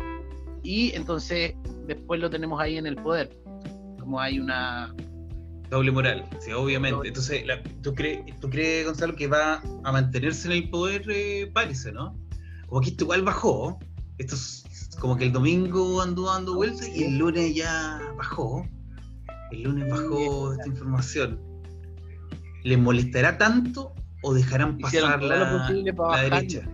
y 0.63 0.93
entonces 0.95 1.55
después 1.87 2.21
lo 2.21 2.31
tenemos 2.31 2.61
ahí 2.61 2.77
en 2.79 2.87
el 2.87 2.97
poder, 2.97 3.31
como 3.99 4.21
hay 4.21 4.39
una... 4.39 4.95
Doble 5.71 5.91
moral, 5.91 6.25
sí, 6.41 6.53
obviamente. 6.53 6.97
Doble. 6.97 7.09
Entonces, 7.09 7.47
la- 7.47 7.63
¿tú, 7.83 7.95
crees, 7.95 8.21
¿tú 8.41 8.49
crees, 8.49 8.87
Gonzalo, 8.87 9.15
que 9.15 9.27
va 9.27 9.63
a 9.85 9.93
mantenerse 9.93 10.49
en 10.49 10.53
el 10.53 10.71
poder, 10.71 11.05
eh, 11.11 11.51
parece, 11.53 11.93
no? 11.93 12.19
Como 12.69 12.81
que 12.81 12.91
esto 12.91 13.05
igual 13.05 13.23
bajó. 13.23 13.79
Esto 14.17 14.35
es 14.35 14.65
como 14.99 15.17
que 15.17 15.25
el 15.27 15.33
domingo 15.33 16.01
anduvo 16.01 16.31
dando 16.31 16.55
vueltas 16.55 16.89
y 16.89 17.05
el 17.05 17.19
lunes 17.19 17.55
ya 17.55 18.01
bajó. 18.17 18.67
El 19.53 19.63
lunes 19.63 19.89
bajó 19.91 20.53
esta 20.55 20.67
información. 20.69 21.39
¿Les 22.65 22.79
molestará 22.79 23.37
tanto 23.39 23.95
o 24.23 24.35
dejarán 24.35 24.79
pasar 24.79 25.23
la, 25.23 25.71
la 26.11 26.23
derecha? 26.23 26.69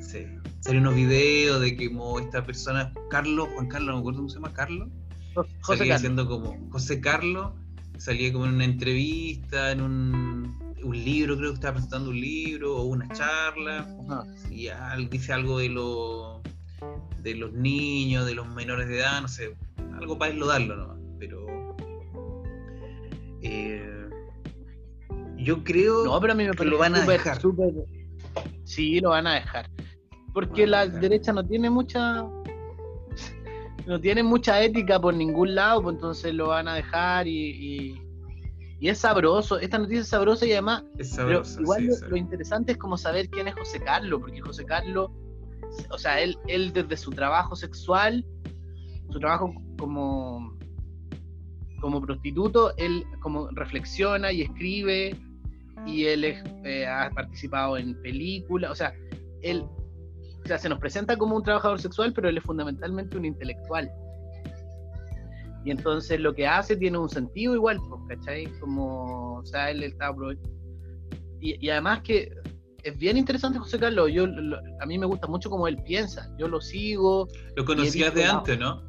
Sí. 0.00 0.26
Salen 0.60 0.80
unos 0.82 0.94
videos 0.96 1.60
de 1.60 1.76
que 1.76 1.88
como 1.88 2.18
esta 2.18 2.44
persona, 2.44 2.92
Carlos, 3.10 3.48
Juan 3.54 3.68
Carlos, 3.68 3.88
no 3.88 3.94
me 3.94 4.00
acuerdo 4.00 4.18
cómo 4.18 4.28
se 4.28 4.34
llama, 4.36 4.52
Carlos, 4.52 4.88
José 5.34 5.48
salía 5.62 5.78
Carlos. 5.78 5.96
haciendo 5.96 6.28
como 6.28 6.70
José 6.70 7.00
Carlos 7.00 7.52
salía 7.96 8.32
como 8.32 8.46
en 8.46 8.54
una 8.54 8.64
entrevista 8.64 9.72
en 9.72 9.80
un, 9.82 10.74
un 10.82 11.04
libro 11.04 11.36
creo 11.36 11.50
que 11.50 11.54
estaba 11.54 11.74
presentando 11.74 12.10
un 12.10 12.20
libro 12.20 12.76
o 12.76 12.82
una 12.84 13.08
charla 13.12 13.88
Ajá. 14.08 14.24
y 14.50 14.68
al- 14.68 15.08
dice 15.10 15.32
algo 15.32 15.58
de 15.58 15.68
los 15.68 16.40
de 17.22 17.34
los 17.34 17.52
niños 17.52 18.24
de 18.26 18.34
los 18.34 18.46
menores 18.54 18.86
de 18.88 18.98
edad 18.98 19.20
no 19.20 19.26
sé 19.28 19.56
algo 19.96 20.16
para 20.18 20.32
darlo 20.34 20.76
no 20.76 20.96
pero 21.18 21.46
Eh, 23.42 24.08
yo 25.36 25.62
creo 25.64 26.04
No, 26.04 26.20
pero 26.20 26.32
a 26.32 26.36
mí 26.36 26.44
me 26.44 26.50
que 26.52 26.64
lo 26.64 26.78
van 26.78 26.94
a 26.96 27.04
dejar. 27.04 27.40
súper- 27.40 27.72
Sí, 28.64 29.00
lo 29.00 29.10
van 29.10 29.26
a 29.26 29.34
dejar. 29.34 29.68
Porque 30.38 30.68
la 30.68 30.86
derecha 30.86 31.32
no 31.32 31.44
tiene 31.44 31.68
mucha. 31.68 32.24
No 33.86 34.00
tiene 34.00 34.22
mucha 34.22 34.62
ética 34.62 35.00
por 35.00 35.12
ningún 35.12 35.56
lado, 35.56 35.82
pues 35.82 35.96
entonces 35.96 36.32
lo 36.32 36.48
van 36.48 36.68
a 36.68 36.76
dejar 36.76 37.26
y, 37.26 37.32
y, 37.32 38.02
y 38.78 38.88
es 38.88 38.98
sabroso. 38.98 39.58
Esta 39.58 39.78
noticia 39.78 40.02
es 40.02 40.08
sabrosa 40.08 40.46
y 40.46 40.52
además 40.52 40.84
Pero 40.92 41.08
sabroso, 41.08 41.60
igual 41.60 41.90
sí, 41.90 42.04
lo, 42.08 42.16
interesante 42.16 42.72
es 42.72 42.78
como 42.78 42.96
saber 42.96 43.28
quién 43.30 43.48
es 43.48 43.54
José 43.54 43.80
Carlos, 43.80 44.20
porque 44.20 44.40
José 44.40 44.64
Carlos, 44.64 45.10
o 45.90 45.98
sea, 45.98 46.20
él, 46.20 46.38
él 46.46 46.72
desde 46.72 46.96
su 46.96 47.10
trabajo 47.10 47.56
sexual, 47.56 48.24
su 49.10 49.18
trabajo 49.18 49.52
como, 49.76 50.56
como 51.80 52.00
prostituto, 52.00 52.76
él 52.76 53.04
como 53.22 53.48
reflexiona 53.50 54.30
y 54.30 54.42
escribe, 54.42 55.18
y 55.84 56.04
él 56.04 56.22
es, 56.22 56.44
eh, 56.62 56.86
ha 56.86 57.10
participado 57.10 57.76
en 57.76 58.00
películas, 58.02 58.70
o 58.70 58.76
sea, 58.76 58.94
él 59.42 59.64
sea, 60.48 60.58
se 60.58 60.68
nos 60.68 60.78
presenta 60.78 61.16
como 61.16 61.36
un 61.36 61.42
trabajador 61.42 61.80
sexual, 61.80 62.12
pero 62.12 62.28
él 62.28 62.38
es 62.38 62.44
fundamentalmente 62.44 63.16
un 63.16 63.24
intelectual. 63.24 63.90
Y 65.64 65.70
entonces 65.70 66.18
lo 66.20 66.34
que 66.34 66.46
hace 66.46 66.76
tiene 66.76 66.98
un 66.98 67.08
sentido 67.10 67.54
igual, 67.54 67.78
pues, 67.88 68.18
¿cachai? 68.18 68.46
Como, 68.60 69.34
o 69.38 69.44
sea, 69.44 69.70
él 69.70 69.82
está 69.82 70.14
y, 71.40 71.64
y 71.64 71.70
además 71.70 72.00
que 72.02 72.30
es 72.82 72.96
bien 72.98 73.16
interesante 73.16 73.58
José 73.58 73.78
Carlos, 73.78 74.10
yo 74.12 74.26
lo- 74.26 74.58
a 74.80 74.86
mí 74.86 74.98
me 74.98 75.06
gusta 75.06 75.26
mucho 75.26 75.50
cómo 75.50 75.68
él 75.68 75.76
piensa, 75.84 76.28
yo 76.38 76.48
lo 76.48 76.60
sigo, 76.60 77.28
Lo 77.56 77.64
conocías 77.64 78.14
de 78.14 78.24
antes, 78.24 78.58
¿no? 78.58 78.82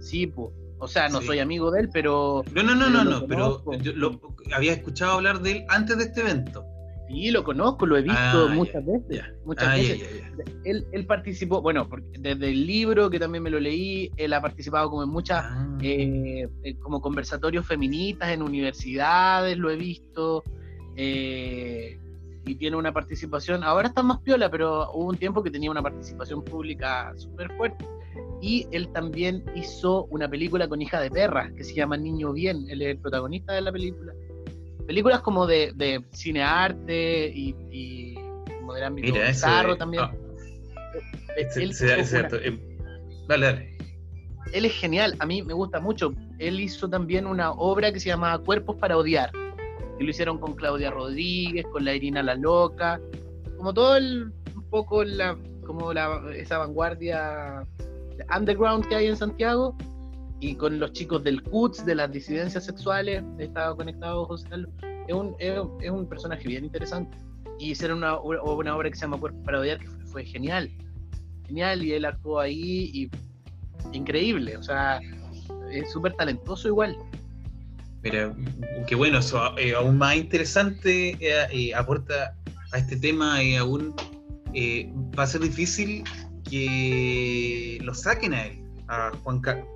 sí, 0.00 0.26
pues, 0.26 0.50
o 0.78 0.86
sea, 0.86 1.08
no 1.08 1.20
Sí. 1.20 1.26
soy 1.28 1.38
amigo 1.38 1.70
de 1.70 1.80
él, 1.82 1.88
pero 1.92 2.42
No, 2.52 2.62
no, 2.62 2.74
no, 2.74 2.90
no, 2.90 3.02
no, 3.04 3.26
pero 3.26 3.62
yo 3.78 3.92
lo, 3.94 4.20
había 4.54 4.72
escuchado 4.74 5.12
hablar 5.12 5.40
de 5.40 5.52
él 5.52 5.64
antes 5.68 5.96
de 5.96 6.04
este 6.04 6.20
evento. 6.20 6.64
Sí, 7.08 7.30
lo 7.30 7.44
conozco, 7.44 7.86
lo 7.86 7.96
he 7.96 8.02
visto 8.02 8.18
Ah, 8.18 8.50
muchas 8.52 8.84
veces, 8.84 9.24
muchas 9.44 9.68
Ah, 9.68 9.74
veces. 9.74 10.22
Él, 10.64 10.86
él 10.92 11.06
participó, 11.06 11.62
bueno, 11.62 11.88
desde 12.18 12.50
el 12.50 12.66
libro 12.66 13.08
que 13.10 13.18
también 13.18 13.42
me 13.42 13.50
lo 13.50 13.58
leí, 13.60 14.10
él 14.16 14.32
ha 14.32 14.40
participado 14.40 14.90
como 14.90 15.02
en 15.02 15.08
muchas 15.08 15.44
Ah. 15.44 15.78
eh, 15.82 16.48
eh, 16.62 16.74
como 16.76 17.00
conversatorios 17.00 17.66
feministas 17.66 18.30
en 18.30 18.42
universidades, 18.42 19.56
lo 19.56 19.70
he 19.70 19.76
visto, 19.76 20.42
eh, 20.96 21.98
y 22.44 22.54
tiene 22.54 22.76
una 22.76 22.92
participación, 22.92 23.64
ahora 23.64 23.88
está 23.88 24.02
más 24.02 24.20
piola, 24.20 24.50
pero 24.50 24.90
hubo 24.92 25.06
un 25.08 25.16
tiempo 25.16 25.42
que 25.42 25.50
tenía 25.50 25.70
una 25.70 25.82
participación 25.82 26.42
pública 26.44 27.12
súper 27.16 27.50
fuerte. 27.56 27.84
Y 28.40 28.66
él 28.70 28.88
también 28.92 29.42
hizo 29.54 30.04
una 30.06 30.28
película 30.28 30.68
con 30.68 30.80
hija 30.80 31.00
de 31.00 31.10
perra, 31.10 31.50
que 31.56 31.64
se 31.64 31.74
llama 31.74 31.96
Niño 31.96 32.32
Bien, 32.32 32.64
él 32.68 32.82
es 32.82 32.88
el 32.88 32.98
protagonista 32.98 33.52
de 33.54 33.62
la 33.62 33.72
película. 33.72 34.12
Películas 34.86 35.20
como 35.20 35.46
de, 35.46 35.72
de 35.74 36.04
cinearte 36.12 37.28
y, 37.34 37.54
y 37.70 38.14
como 38.60 38.74
del 38.74 38.84
ámbito 38.84 39.12
Mira, 39.14 39.30
eh, 39.30 39.76
también. 39.76 40.04
ah, 40.04 40.12
Él 41.36 41.74
se- 41.74 42.04
se- 42.04 42.20
eh, 42.20 42.58
Dale, 43.28 43.46
dale. 43.46 43.76
él 44.52 44.64
es 44.64 44.72
genial, 44.74 45.16
a 45.18 45.26
mí 45.26 45.42
me 45.42 45.52
gusta 45.54 45.80
mucho. 45.80 46.12
Él 46.38 46.60
hizo 46.60 46.88
también 46.88 47.26
una 47.26 47.50
obra 47.52 47.92
que 47.92 47.98
se 48.00 48.08
llama 48.08 48.38
Cuerpos 48.38 48.76
para 48.76 48.96
Odiar, 48.96 49.30
que 49.98 50.04
lo 50.04 50.10
hicieron 50.10 50.38
con 50.38 50.54
Claudia 50.54 50.90
Rodríguez, 50.90 51.66
con 51.72 51.84
la 51.84 51.94
Irina 51.94 52.22
La 52.22 52.34
Loca, 52.36 53.00
como 53.56 53.74
todo 53.74 53.96
el, 53.96 54.32
un 54.54 54.64
poco 54.70 55.02
la, 55.02 55.36
como 55.66 55.92
la, 55.92 56.22
esa 56.36 56.58
vanguardia 56.58 57.66
underground 58.36 58.86
que 58.86 58.94
hay 58.94 59.06
en 59.08 59.16
Santiago, 59.16 59.76
y 60.40 60.54
con 60.54 60.78
los 60.78 60.92
chicos 60.92 61.24
del 61.24 61.42
CUTS, 61.42 61.86
de 61.86 61.94
las 61.94 62.12
disidencias 62.12 62.64
sexuales, 62.64 63.22
estaba 63.38 63.74
conectado 63.76 64.26
José 64.26 64.48
Carlos. 64.48 64.70
Es 65.08 65.14
un, 65.14 65.34
es, 65.38 65.90
un 65.90 66.08
personaje 66.08 66.46
bien 66.48 66.64
interesante. 66.64 67.16
Y 67.58 67.70
hicieron 67.70 67.98
una, 67.98 68.18
una 68.20 68.76
obra 68.76 68.90
que 68.90 68.96
se 68.96 69.02
llama 69.02 69.18
Cuerpos 69.18 69.42
para 69.44 69.60
Odiar, 69.60 69.78
que 69.78 69.88
fue, 69.88 70.06
fue 70.06 70.24
genial. 70.24 70.70
Genial, 71.46 71.82
y 71.82 71.92
él 71.92 72.04
actuó 72.04 72.40
ahí 72.40 72.90
y 72.92 73.10
increíble, 73.92 74.56
o 74.56 74.62
sea, 74.62 75.00
es 75.70 75.90
súper 75.92 76.14
talentoso 76.14 76.68
igual. 76.68 76.96
Mira, 78.02 78.34
qué 78.86 78.94
bueno, 78.94 79.18
eso 79.18 79.56
eh, 79.58 79.74
aún 79.74 79.98
más 79.98 80.16
interesante 80.16 81.10
eh, 81.20 81.46
eh, 81.50 81.74
aporta 81.74 82.36
a 82.72 82.78
este 82.78 82.96
tema 82.96 83.42
y 83.42 83.56
aún 83.56 83.94
eh, 84.54 84.92
va 85.18 85.24
a 85.24 85.26
ser 85.26 85.40
difícil 85.40 86.04
que 86.48 87.78
lo 87.82 87.94
saquen 87.94 88.34
a 88.34 88.46
él, 88.46 88.60
a 88.88 89.12
Juan 89.22 89.40
Carlos. 89.40 89.66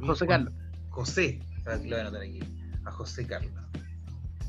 José 0.00 0.26
Carlos. 0.26 0.52
José, 0.90 1.40
lo 1.66 1.78
voy 1.78 1.92
a 1.94 2.00
anotar 2.02 2.22
aquí, 2.22 2.40
a 2.84 2.90
José 2.90 3.26
Carlos. 3.26 3.52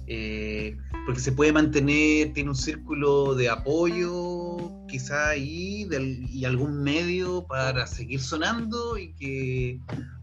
Eh, 0.07 0.77
porque 1.07 1.19
se 1.19 1.31
puede 1.31 1.51
mantener, 1.51 2.31
tiene 2.33 2.49
un 2.51 2.55
círculo 2.55 3.33
de 3.33 3.49
apoyo, 3.49 4.57
quizá 4.87 5.29
ahí, 5.29 5.85
del- 5.85 6.29
y 6.29 6.45
algún 6.45 6.83
medio 6.83 7.45
para 7.47 7.87
seguir 7.87 8.21
sonando 8.21 8.97
y 8.99 9.13
que 9.13 9.79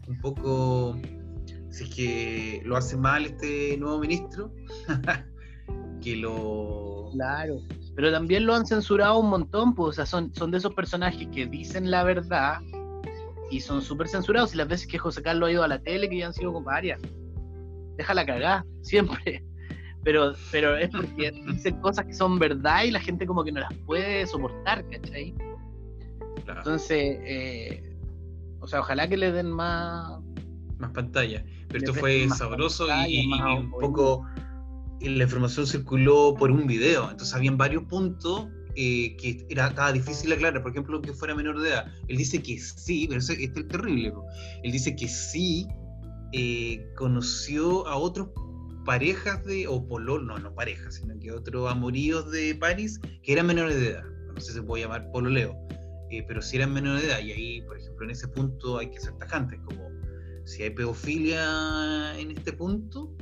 un 0.07 0.19
poco, 0.21 0.97
si 1.69 1.83
es 1.83 1.89
que 1.95 2.61
lo 2.65 2.77
hace 2.77 2.95
mal 2.95 3.25
este 3.25 3.75
nuevo 3.77 3.99
ministro, 3.99 4.53
que 6.01 6.15
lo... 6.15 7.09
Claro. 7.13 7.59
Pero 7.95 8.11
también 8.11 8.45
lo 8.45 8.55
han 8.55 8.65
censurado 8.65 9.19
un 9.19 9.29
montón, 9.29 9.75
pues, 9.75 9.89
o 9.89 9.93
sea, 9.93 10.05
son, 10.05 10.33
son 10.33 10.49
de 10.51 10.57
esos 10.59 10.73
personajes 10.73 11.27
que 11.33 11.45
dicen 11.45 11.91
la 11.91 12.03
verdad 12.05 12.59
y 13.53 13.61
son 13.61 13.81
súper 13.81 14.07
censurados. 14.07 14.53
Y 14.53 14.57
las 14.57 14.67
veces 14.67 14.87
que 14.87 14.97
José 14.97 15.21
Carlos 15.21 15.47
ha 15.47 15.51
ido 15.51 15.63
a 15.63 15.67
la 15.67 15.79
tele, 15.79 16.09
que 16.09 16.17
ya 16.17 16.27
han 16.27 16.33
sido 16.33 16.51
con 16.51 16.63
varias, 16.63 16.99
déjala 17.97 18.25
cagar, 18.25 18.65
siempre. 18.81 19.43
Pero, 20.03 20.33
pero 20.51 20.75
es 20.75 20.89
porque 20.89 21.31
dicen 21.47 21.79
cosas 21.79 22.05
que 22.05 22.13
son 22.13 22.37
verdad 22.37 22.83
y 22.83 22.91
la 22.91 22.99
gente 22.99 23.25
como 23.25 23.43
que 23.43 23.51
no 23.51 23.61
las 23.61 23.73
puede 23.85 24.27
soportar, 24.27 24.85
¿cachai? 24.89 25.33
claro, 26.43 26.59
Entonces, 26.59 27.19
eh, 27.23 27.95
o 28.59 28.67
sea, 28.67 28.81
ojalá 28.81 29.07
que 29.07 29.15
le 29.15 29.31
den 29.31 29.49
más, 29.49 30.19
más 30.77 30.91
pantalla. 30.91 31.45
Pero 31.69 31.85
esto 31.85 31.93
fue 31.93 32.27
sabroso 32.29 32.85
y, 33.07 33.31
un 33.31 33.71
poco 33.71 34.25
y 34.99 35.09
la 35.09 35.23
información 35.23 35.67
circuló 35.67 36.33
por 36.37 36.51
un 36.51 36.67
video, 36.67 37.09
entonces 37.09 37.33
habían 37.33 37.57
varios 37.57 37.83
puntos 37.83 38.47
eh, 38.75 39.15
que 39.17 39.45
era, 39.49 39.67
estaba 39.67 39.91
difícil 39.91 40.31
aclarar, 40.33 40.61
por 40.61 40.71
ejemplo, 40.71 41.01
que 41.01 41.13
fuera 41.13 41.35
menor 41.35 41.59
de 41.61 41.69
edad. 41.69 41.85
Él 42.07 42.17
dice 42.17 42.41
que 42.41 42.57
sí, 42.59 43.05
pero 43.07 43.19
ese- 43.19 43.43
este 43.43 43.61
es 43.61 43.67
terrible. 43.67 44.11
po. 44.11 44.25
Él 44.63 44.71
dice 44.71 44.95
que 44.95 45.07
sí 45.07 45.67
eh, 46.33 46.85
conoció 46.95 47.87
a 47.87 47.95
otros 47.95 48.29
parejas 48.85 49.43
de, 49.45 49.67
o 49.67 49.85
polol, 49.87 50.25
no, 50.25 50.37
no 50.39 50.53
parejas, 50.53 50.95
sino 50.95 51.17
que 51.19 51.31
otros 51.31 51.71
amoríos 51.71 52.31
de 52.31 52.55
París 52.55 52.99
que 53.21 53.33
eran 53.33 53.45
menores 53.47 53.75
de 53.79 53.89
edad. 53.91 54.03
No 54.33 54.39
sé 54.41 54.47
si 54.47 54.53
se 54.53 54.63
puede 54.63 54.83
llamar 54.83 55.09
pololeo, 55.11 55.55
eh, 56.09 56.23
pero 56.27 56.41
sí 56.41 56.57
eran 56.57 56.73
menores 56.73 57.03
de 57.03 57.07
edad. 57.09 57.19
Y 57.19 57.31
ahí, 57.31 57.61
por 57.61 57.77
ejemplo, 57.77 58.03
en 58.05 58.11
ese 58.11 58.27
punto 58.27 58.79
hay 58.79 58.89
que 58.89 58.99
ser 58.99 59.13
tajantes, 59.19 59.59
como 59.65 59.87
si 60.45 60.63
hay 60.63 60.71
pedofilia 60.71 62.19
en 62.19 62.31
este 62.31 62.51
punto, 62.53 63.15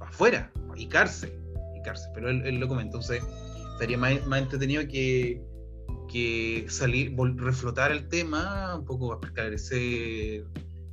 afuera, 0.00 0.52
y 0.76 0.86
cárcel, 0.86 1.32
y 1.76 1.82
cárcel. 1.82 2.10
Pero 2.14 2.28
él, 2.30 2.42
él 2.44 2.56
lo 2.60 2.68
comenta, 2.68 2.96
entonces 2.98 3.22
estaría 3.72 3.98
más, 3.98 4.26
más 4.26 4.42
entretenido 4.42 4.82
que, 4.86 5.42
que 6.10 6.66
salir, 6.68 7.12
vol- 7.14 7.36
reflotar 7.38 7.92
el 7.92 8.08
tema, 8.08 8.76
un 8.76 8.84
poco 8.84 9.18
para 9.20 9.28
esclarecer 9.28 10.44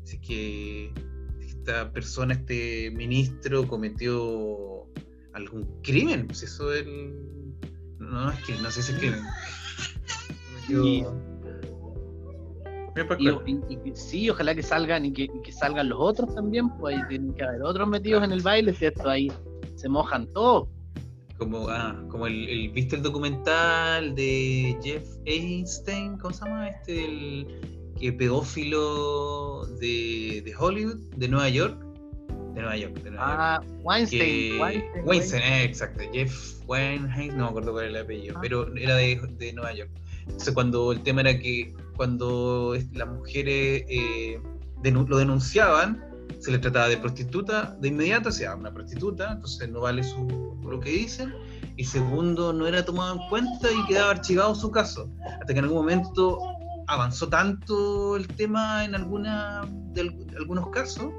si 0.04 0.16
es 0.16 0.22
que 0.22 0.94
si 1.40 1.48
esta 1.48 1.92
persona, 1.92 2.34
este 2.34 2.92
ministro, 2.92 3.68
cometió 3.68 4.88
algún 5.34 5.82
crimen, 5.84 6.26
pues 6.28 6.44
eso 6.44 6.74
es 6.74 6.86
el... 6.86 7.16
No, 8.00 8.32
es 8.32 8.44
que 8.46 8.54
no 8.62 8.72
sé 8.72 8.82
si 8.82 8.94
es 8.94 8.98
crimen. 8.98 9.20
Cometió- 10.68 10.86
Y- 10.86 11.04
pues, 13.08 13.20
Y, 13.20 13.24
claro. 13.24 13.44
y- 13.46 13.90
y- 13.90 13.96
sí, 13.96 14.30
ojalá 14.30 14.54
que 14.56 14.64
salgan 14.64 15.06
y 15.06 15.14
que, 15.14 15.24
y 15.24 15.42
que 15.44 15.52
salgan 15.52 15.90
los 15.90 16.00
otros 16.02 16.34
también, 16.36 16.70
pues 16.80 16.98
ahí 16.98 17.04
tienen 17.08 17.34
que 17.34 17.44
haber 17.44 17.62
otros 17.64 17.88
metidos 17.88 18.24
en 18.24 18.32
el 18.32 18.42
baile, 18.42 18.74
¿cierto? 18.74 19.08
Ahí 19.10 19.32
se 19.76 19.88
mojan 19.88 20.28
todos. 20.34 20.68
Como, 21.40 21.70
ah, 21.70 21.96
como 22.10 22.28
el, 22.28 22.48
el- 22.50 22.70
¿viste 22.72 22.96
el 22.98 23.02
documental 23.02 24.14
de 24.14 24.78
Jeff 24.84 25.04
Einstein? 25.26 26.18
¿Cómo 26.18 26.34
se 26.34 26.46
llama? 26.46 26.68
Este, 26.68 27.06
el 27.06 27.48
que 28.00 28.14
pedófilo 28.14 29.66
de, 29.80 30.42
de 30.46 30.54
Hollywood, 30.58 31.00
de 31.16 31.28
Nueva 31.30 31.50
York. 31.50 31.80
De 32.54 32.62
Nueva 32.62 32.78
York, 32.78 32.94
de 33.04 33.12
Nueva 33.12 33.28
York. 33.28 33.40
Ah, 33.40 33.62
Weinstein. 33.84 34.22
que, 34.22 34.58
Weinstein, 34.60 35.06
Weinstein, 35.08 35.44
eh, 35.44 35.64
exacto, 35.64 36.04
Jeff 36.12 36.60
Weinstein, 36.68 37.38
no 37.38 37.44
me 37.46 37.50
acuerdo 37.50 37.72
cuál 37.72 37.86
era 37.86 38.00
el 38.00 38.04
apellido, 38.06 38.36
Ah. 38.38 38.40
pero 38.42 38.76
era 38.76 38.96
de, 38.96 39.22
de 39.38 39.54
Nueva 39.54 39.74
York. 39.74 39.92
Entonces 40.24 40.54
cuando 40.54 40.92
el 40.92 41.02
tema 41.04 41.22
era 41.22 41.40
que 41.40 41.74
cuando 41.96 42.76
las 42.94 43.08
mujeres 43.08 43.86
eh, 43.88 44.40
lo 44.84 45.18
denunciaban, 45.18 46.04
se 46.40 46.52
les 46.52 46.62
trataba 46.62 46.88
de 46.88 46.98
prostituta 46.98 47.76
de 47.80 47.90
inmediato, 47.90 48.30
o 48.30 48.32
sea, 48.32 48.56
una 48.56 48.74
prostituta, 48.74 49.34
entonces 49.34 49.70
no 49.70 49.82
vale 49.82 50.04
su, 50.04 50.58
lo 50.64 50.80
que 50.80 50.90
dicen, 50.92 51.34
y 51.76 51.84
segundo, 51.84 52.54
no 52.54 52.68
era 52.68 52.84
tomado 52.84 53.16
en 53.16 53.30
cuenta 53.30 53.70
y 53.72 53.86
quedaba 53.88 54.12
archivado 54.12 54.56
su 54.56 54.72
caso, 54.72 55.10
hasta 55.40 55.54
que 55.54 55.60
en 55.60 55.66
algún 55.66 55.80
momento 55.80 56.40
avanzó 56.88 57.30
tanto 57.30 58.16
el 58.16 58.28
tema 58.28 58.84
en 58.86 58.96
alguna, 58.96 59.62
de 59.94 60.02
al- 60.02 60.28
algunos 60.38 60.70
casos 60.70 61.12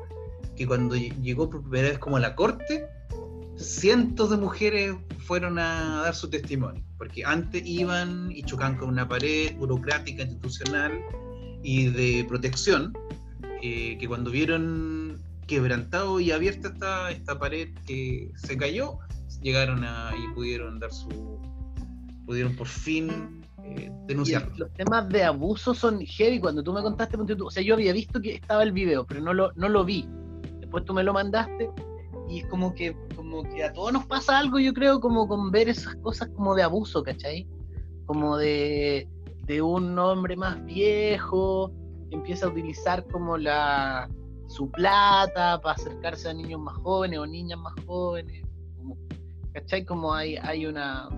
que 0.56 0.66
cuando 0.66 0.96
llegó 0.96 1.48
por 1.48 1.62
primera 1.62 1.90
vez 1.90 1.98
como 1.98 2.16
a 2.16 2.20
la 2.20 2.34
corte, 2.34 2.86
cientos 3.56 4.30
de 4.30 4.36
mujeres 4.36 4.94
fueron 5.26 5.58
a 5.58 6.02
dar 6.04 6.14
su 6.14 6.28
testimonio, 6.28 6.82
porque 6.98 7.24
antes 7.24 7.62
iban 7.64 8.30
y 8.32 8.42
chocaban 8.42 8.76
con 8.76 8.88
una 8.88 9.08
pared 9.08 9.54
burocrática, 9.56 10.22
institucional 10.22 10.92
y 11.62 11.86
de 11.88 12.24
protección, 12.26 12.92
eh, 13.62 13.96
que 13.98 14.08
cuando 14.08 14.30
vieron 14.30 14.99
quebrantado 15.50 16.20
y 16.20 16.30
abierta 16.30 16.68
esta, 16.68 17.10
esta 17.10 17.36
pared 17.36 17.70
que 17.84 18.30
se 18.36 18.56
cayó, 18.56 19.00
llegaron 19.42 19.82
a, 19.82 20.12
y 20.16 20.32
pudieron 20.32 20.78
dar 20.78 20.92
su, 20.92 21.40
pudieron 22.24 22.54
por 22.54 22.68
fin 22.68 23.42
eh, 23.64 23.90
denunciar. 24.06 24.48
Los 24.56 24.72
temas 24.74 25.08
de 25.08 25.24
abuso 25.24 25.74
son 25.74 26.06
heavy. 26.06 26.38
Cuando 26.38 26.62
tú 26.62 26.72
me 26.72 26.80
contaste, 26.82 27.16
o 27.16 27.50
sea, 27.50 27.64
yo 27.64 27.74
había 27.74 27.92
visto 27.92 28.20
que 28.20 28.36
estaba 28.36 28.62
el 28.62 28.70
video, 28.70 29.04
pero 29.04 29.20
no 29.22 29.34
lo, 29.34 29.50
no 29.56 29.68
lo 29.68 29.84
vi. 29.84 30.08
Después 30.60 30.84
tú 30.84 30.94
me 30.94 31.02
lo 31.02 31.12
mandaste 31.12 31.68
y 32.28 32.38
es 32.38 32.46
como 32.46 32.72
que, 32.72 32.96
como 33.16 33.42
que 33.42 33.64
a 33.64 33.72
todos 33.72 33.92
nos 33.92 34.06
pasa 34.06 34.38
algo, 34.38 34.60
yo 34.60 34.72
creo, 34.72 35.00
como 35.00 35.26
con 35.26 35.50
ver 35.50 35.68
esas 35.68 35.96
cosas 35.96 36.28
como 36.28 36.54
de 36.54 36.62
abuso, 36.62 37.02
¿cachai? 37.02 37.48
Como 38.06 38.36
de, 38.36 39.08
de 39.46 39.62
un 39.62 39.98
hombre 39.98 40.36
más 40.36 40.64
viejo 40.64 41.72
empieza 42.12 42.46
a 42.46 42.50
utilizar 42.50 43.04
como 43.08 43.36
la 43.36 44.08
su 44.50 44.70
plata 44.70 45.60
para 45.60 45.74
acercarse 45.74 46.28
a 46.28 46.34
niños 46.34 46.60
más 46.60 46.76
jóvenes 46.78 47.18
o 47.18 47.26
niñas 47.26 47.58
más 47.58 47.74
jóvenes. 47.86 48.44
¿Cachai? 49.52 49.84
Como 49.84 50.12
hay, 50.12 50.36
hay 50.36 50.66
una 50.66 51.08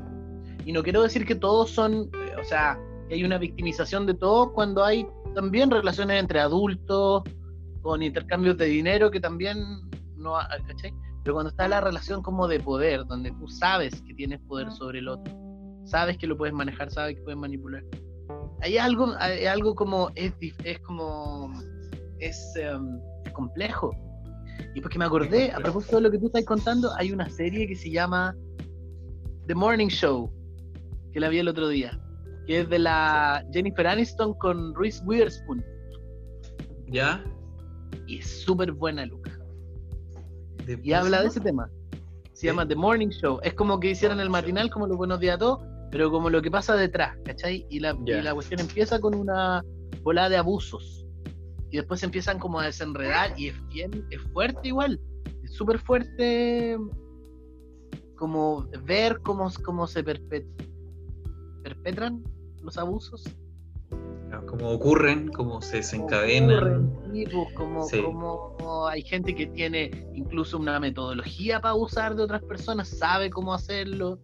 y 0.65 0.73
no 0.73 0.83
quiero 0.83 1.03
decir 1.03 1.27
que 1.27 1.35
todos 1.35 1.71
son, 1.71 2.11
eh, 2.15 2.37
o 2.41 2.45
sea, 2.45 2.79
que 3.09 3.15
hay 3.15 3.25
una 3.25 3.39
victimización 3.39 4.07
de 4.07 4.15
todos 4.15 4.51
cuando 4.53 4.85
hay 4.85 5.07
también 5.35 5.71
relaciones 5.71 6.21
entre 6.21 6.41
adultos, 6.41 7.23
con 7.81 8.03
intercambios 8.03 8.57
de 8.59 8.67
dinero 8.67 9.11
que 9.11 9.19
también 9.19 9.59
no, 10.17 10.35
¿cachai? 10.67 10.95
Pero 11.25 11.35
cuando 11.35 11.51
está 11.51 11.67
la 11.69 11.81
relación 11.81 12.23
como 12.23 12.47
de 12.47 12.61
poder, 12.61 13.05
donde 13.07 13.33
tú 13.33 13.49
sabes 13.49 14.01
que 14.03 14.15
tienes 14.15 14.41
poder 14.41 14.71
sobre 14.71 15.01
el 15.01 15.09
otro, 15.09 15.35
sabes 15.85 16.17
que 16.17 16.27
lo 16.27 16.37
puedes 16.37 16.55
manejar, 16.55 16.91
sabes 16.91 17.17
que 17.17 17.23
puedes 17.23 17.39
manipular. 17.39 17.83
Hay 18.61 18.79
algo, 18.79 19.15
hay 19.19 19.47
algo 19.47 19.75
como, 19.75 20.11
es, 20.15 20.33
es 20.65 20.79
como, 20.81 21.53
es, 22.21 22.55
em, 22.57 23.01
es 23.33 23.37
complejo. 23.37 23.91
Y 24.75 24.81
porque 24.81 24.99
me 24.99 25.05
acordé, 25.05 25.51
a 25.51 25.59
propósito 25.59 25.97
de 25.97 26.03
lo 26.03 26.11
que 26.11 26.19
tú 26.19 26.27
estás 26.27 26.45
contando, 26.45 26.93
hay 26.97 27.13
una 27.13 27.29
serie 27.29 27.67
que 27.67 27.75
se 27.75 27.91
llama 27.91 28.37
The 29.47 29.55
Morning 29.55 29.89
Show, 29.89 30.31
que 31.13 31.21
la 31.21 31.29
vi 31.29 31.39
el 31.39 31.49
otro 31.49 31.69
día, 31.69 31.99
que 32.47 32.61
es 32.61 32.69
de 32.69 32.79
la 32.79 33.45
Jennifer 33.53 33.87
Aniston 33.87 34.35
con 34.35 34.75
Reese 34.75 35.03
Witherspoon. 35.05 35.65
¿Ya? 36.89 37.25
Y 38.07 38.19
es 38.19 38.43
súper 38.45 38.73
buena, 38.73 39.07
Luca. 39.07 39.39
Y 40.83 40.93
habla 40.93 41.23
de 41.23 41.29
ese 41.29 41.41
tema. 41.41 41.69
Se 42.35 42.47
llama 42.47 42.67
The 42.67 42.77
Morning 42.77 43.09
Show. 43.09 43.41
Es 43.43 43.55
como 43.55 43.81
que 43.81 43.91
hicieran 43.91 44.21
el 44.21 44.31
matinal, 44.31 44.71
como 44.71 44.87
los 44.87 44.97
buenos 44.97 45.21
días 45.21 45.37
a 45.37 45.39
todos, 45.39 45.65
pero 45.91 46.11
como 46.11 46.31
lo 46.31 46.41
que 46.41 46.51
pasa 46.51 46.77
detrás, 46.77 47.17
¿cachai? 47.25 47.67
Y 47.69 47.81
la, 47.81 47.97
y 48.07 48.23
la 48.23 48.33
cuestión 48.33 48.61
empieza 48.61 49.01
con 49.01 49.15
una 49.15 49.65
bola 50.03 50.29
de 50.29 50.37
abusos. 50.37 51.02
Y 51.73 51.79
después 51.79 52.01
se 52.01 52.07
empiezan 52.07 52.39
como 52.39 52.61
a 52.61 52.67
desenredar 52.67 53.39
y 53.39 53.49
es 53.49 53.69
bien, 53.69 54.07
es 54.11 54.21
fuerte 54.33 54.69
igual. 54.69 55.01
Es 55.43 55.53
súper 55.53 55.79
fuerte 55.79 56.79
como 58.17 58.69
ver 58.85 59.21
cómo, 59.23 59.51
cómo 59.65 59.87
se 59.87 60.05
perpetran 60.05 60.53
los 62.63 62.79
abusos. 62.79 63.25
Cómo 64.47 64.71
ocurren, 64.71 65.29
cómo 65.29 65.61
se 65.63 65.79
desencadenan. 65.79 66.93
Pues, 67.11 67.29
como, 67.55 68.89
hay 68.89 69.03
gente 69.03 69.35
que 69.35 69.47
tiene 69.47 69.91
incluso 70.15 70.59
una 70.59 70.79
metodología 70.79 71.61
para 71.61 71.73
abusar 71.73 72.15
de 72.15 72.23
otras 72.23 72.43
personas, 72.43 72.89
sabe 72.89 73.31
cómo 73.31 73.55
hacerlo. 73.55 74.19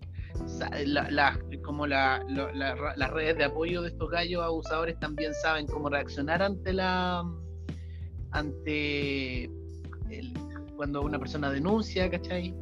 Como 1.62 1.86
las 1.86 3.10
redes 3.10 3.38
de 3.38 3.44
apoyo 3.44 3.82
de 3.82 3.88
estos 3.88 4.10
gallos 4.10 4.42
abusadores 4.42 4.98
también 4.98 5.32
saben 5.34 5.66
cómo 5.66 5.88
reaccionar 5.88 6.42
ante 6.42 6.72
la 6.72 7.24
ante 8.30 9.50
cuando 10.76 11.02
una 11.02 11.18
persona 11.18 11.50
denuncia, 11.50 12.10
¿cachai? 12.10 12.54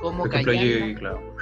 Cómo 0.00 0.24
claro 0.24 1.32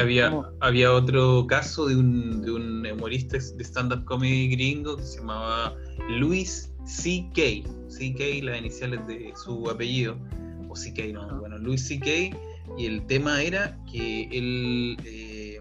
había, 0.00 0.32
había 0.60 0.92
otro 0.92 1.46
caso 1.46 1.86
de 1.86 1.96
un, 1.96 2.42
de 2.42 2.52
un 2.52 2.86
humorista 2.86 3.36
de 3.38 3.64
stand-up 3.64 4.04
comedy 4.04 4.48
gringo 4.48 4.96
que 4.96 5.02
se 5.02 5.18
llamaba 5.18 5.74
Louis 6.08 6.72
C.K. 6.84 7.68
C.K. 7.88 8.44
las 8.44 8.58
iniciales 8.58 9.06
de 9.06 9.32
su 9.36 9.68
apellido, 9.68 10.16
o 10.68 10.76
C.K. 10.76 11.12
no, 11.12 11.40
bueno, 11.40 11.58
Louis 11.58 11.86
C.K. 11.86 12.36
Y 12.76 12.86
el 12.86 13.06
tema 13.06 13.42
era 13.42 13.78
que 13.90 14.24
él 14.30 14.96
eh, 15.04 15.60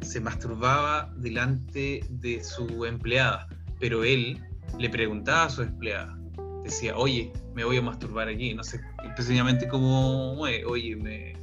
se 0.00 0.20
masturbaba 0.20 1.12
delante 1.16 2.04
de 2.08 2.42
su 2.42 2.84
empleada, 2.84 3.48
pero 3.78 4.04
él 4.04 4.40
le 4.78 4.88
preguntaba 4.88 5.44
a 5.44 5.50
su 5.50 5.62
empleada, 5.62 6.18
decía, 6.62 6.96
oye, 6.96 7.32
me 7.54 7.64
voy 7.64 7.78
a 7.78 7.82
masturbar 7.82 8.28
aquí, 8.28 8.54
no 8.54 8.62
sé, 8.62 8.80
precisamente 9.16 9.66
como, 9.68 10.32
oye, 10.32 10.96
me, 10.96 11.34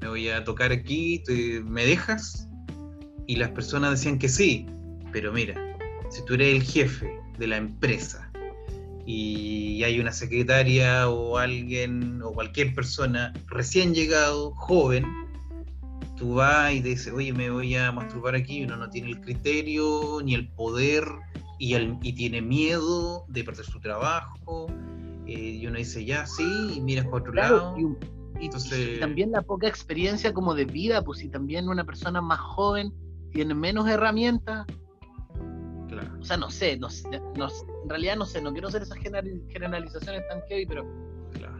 me 0.00 0.08
voy 0.08 0.28
a 0.28 0.44
tocar 0.44 0.72
aquí, 0.72 1.22
¿me 1.64 1.84
dejas? 1.84 2.48
Y 3.26 3.36
las 3.36 3.50
personas 3.50 3.90
decían 3.92 4.18
que 4.18 4.28
sí, 4.28 4.66
pero 5.12 5.32
mira, 5.32 5.54
si 6.10 6.24
tú 6.24 6.34
eres 6.34 6.56
el 6.56 6.62
jefe 6.62 7.10
de 7.38 7.46
la 7.46 7.56
empresa 7.56 8.27
y 9.10 9.82
hay 9.84 9.98
una 10.00 10.12
secretaria 10.12 11.08
o 11.08 11.38
alguien 11.38 12.20
o 12.22 12.30
cualquier 12.30 12.74
persona 12.74 13.32
recién 13.46 13.94
llegado, 13.94 14.50
joven, 14.54 15.06
tú 16.18 16.34
vas 16.34 16.74
y 16.74 16.82
te 16.82 16.88
dices, 16.90 17.14
oye, 17.14 17.32
me 17.32 17.48
voy 17.48 17.74
a 17.74 17.90
masturbar 17.90 18.34
aquí, 18.34 18.58
y 18.58 18.64
uno 18.64 18.76
no 18.76 18.90
tiene 18.90 19.08
el 19.08 19.20
criterio 19.22 20.20
ni 20.22 20.34
el 20.34 20.48
poder 20.48 21.08
y, 21.58 21.74
y 21.74 22.12
tiene 22.12 22.42
miedo 22.42 23.24
de 23.28 23.44
perder 23.44 23.64
su 23.64 23.80
trabajo, 23.80 24.66
eh, 25.26 25.56
y 25.58 25.66
uno 25.66 25.78
dice, 25.78 26.04
ya, 26.04 26.26
sí, 26.26 26.74
y 26.76 26.80
miras 26.82 27.06
para 27.06 27.16
otro 27.16 27.32
lado. 27.32 27.76
Y, 28.38 28.50
también 29.00 29.32
la 29.32 29.40
poca 29.40 29.68
experiencia 29.68 30.34
como 30.34 30.54
de 30.54 30.66
vida, 30.66 31.02
pues 31.02 31.20
si 31.20 31.30
también 31.30 31.70
una 31.70 31.84
persona 31.84 32.20
más 32.20 32.40
joven 32.40 32.92
tiene 33.32 33.54
menos 33.54 33.88
herramientas. 33.88 34.66
Claro. 36.00 36.20
O 36.20 36.24
sea, 36.24 36.36
no 36.36 36.50
sé, 36.50 36.78
no, 36.78 36.88
en 36.88 37.88
realidad 37.88 38.16
no 38.16 38.26
sé, 38.26 38.40
no 38.40 38.52
quiero 38.52 38.68
hacer 38.68 38.82
esas 38.82 38.98
generalizaciones 38.98 40.22
tan 40.28 40.42
heavy, 40.48 40.66
pero... 40.66 40.86
Claro. 41.32 41.58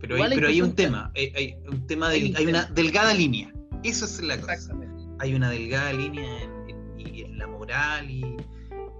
Pero, 0.00 0.22
hay, 0.22 0.34
pero 0.34 0.48
hay 0.48 0.62
un 0.62 0.74
tema, 0.74 1.10
hay, 1.16 1.56
un 1.68 1.86
tema 1.86 2.10
de, 2.10 2.32
hay, 2.36 2.46
una 2.46 2.66
delgada 2.66 3.12
línea. 3.14 3.52
Eso 3.82 4.04
es 4.04 4.22
la 4.22 4.40
cosa. 4.40 4.72
Hay 5.18 5.34
una 5.34 5.50
delgada 5.50 5.92
línea 5.92 6.42
en, 6.42 7.36
la 7.36 7.48
moral 7.48 8.08
y, 8.08 8.36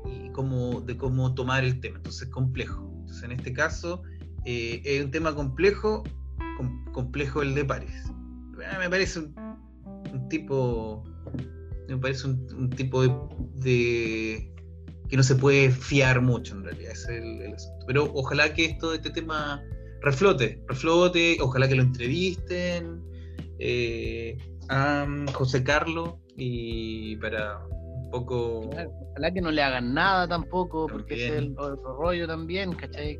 y 0.06 0.30
cómo, 0.32 0.80
de 0.80 0.96
cómo 0.96 1.34
tomar 1.34 1.64
el 1.64 1.80
tema. 1.80 1.98
Entonces 1.98 2.22
es 2.22 2.28
complejo. 2.30 2.90
Entonces 3.00 3.22
en 3.22 3.32
este 3.32 3.52
caso 3.52 4.02
eh, 4.44 4.82
es 4.84 5.04
un 5.04 5.12
tema 5.12 5.34
complejo 5.34 6.02
complejo 6.92 7.42
el 7.42 7.54
de 7.54 7.64
Paris. 7.64 8.12
Ah, 8.70 8.78
me 8.78 8.90
parece 8.90 9.20
un, 9.20 10.28
tipo. 10.28 11.04
Me 11.88 11.96
parece 11.96 12.26
un, 12.26 12.70
tipo 12.70 13.02
de, 13.54 14.52
que 15.08 15.16
no 15.16 15.22
se 15.22 15.34
puede 15.34 15.70
fiar 15.70 16.20
mucho 16.20 16.54
en 16.54 16.64
realidad. 16.64 16.92
Es 16.92 17.08
el, 17.08 17.54
Pero 17.86 18.10
ojalá 18.14 18.52
que 18.52 18.66
esto 18.66 18.90
de 18.90 18.96
este 18.96 19.10
tema 19.10 19.62
reflote, 20.02 20.60
reflote, 20.68 21.38
ojalá 21.40 21.68
que 21.68 21.74
lo 21.74 21.82
entrevisten 21.82 23.02
eh, 23.58 24.36
a 24.68 25.06
José 25.32 25.64
Carlos 25.64 26.14
y 26.36 27.16
para 27.16 27.58
un 27.66 28.10
poco. 28.10 28.70
ojalá 29.10 29.32
que 29.32 29.40
no 29.40 29.50
le 29.50 29.62
hagan 29.62 29.94
nada 29.94 30.28
tampoco, 30.28 30.86
porque 30.86 31.26
es 31.26 31.32
el 31.32 31.58
otro 31.58 31.96
rollo 31.96 32.26
también, 32.26 32.72
¿cachai? 32.72 33.18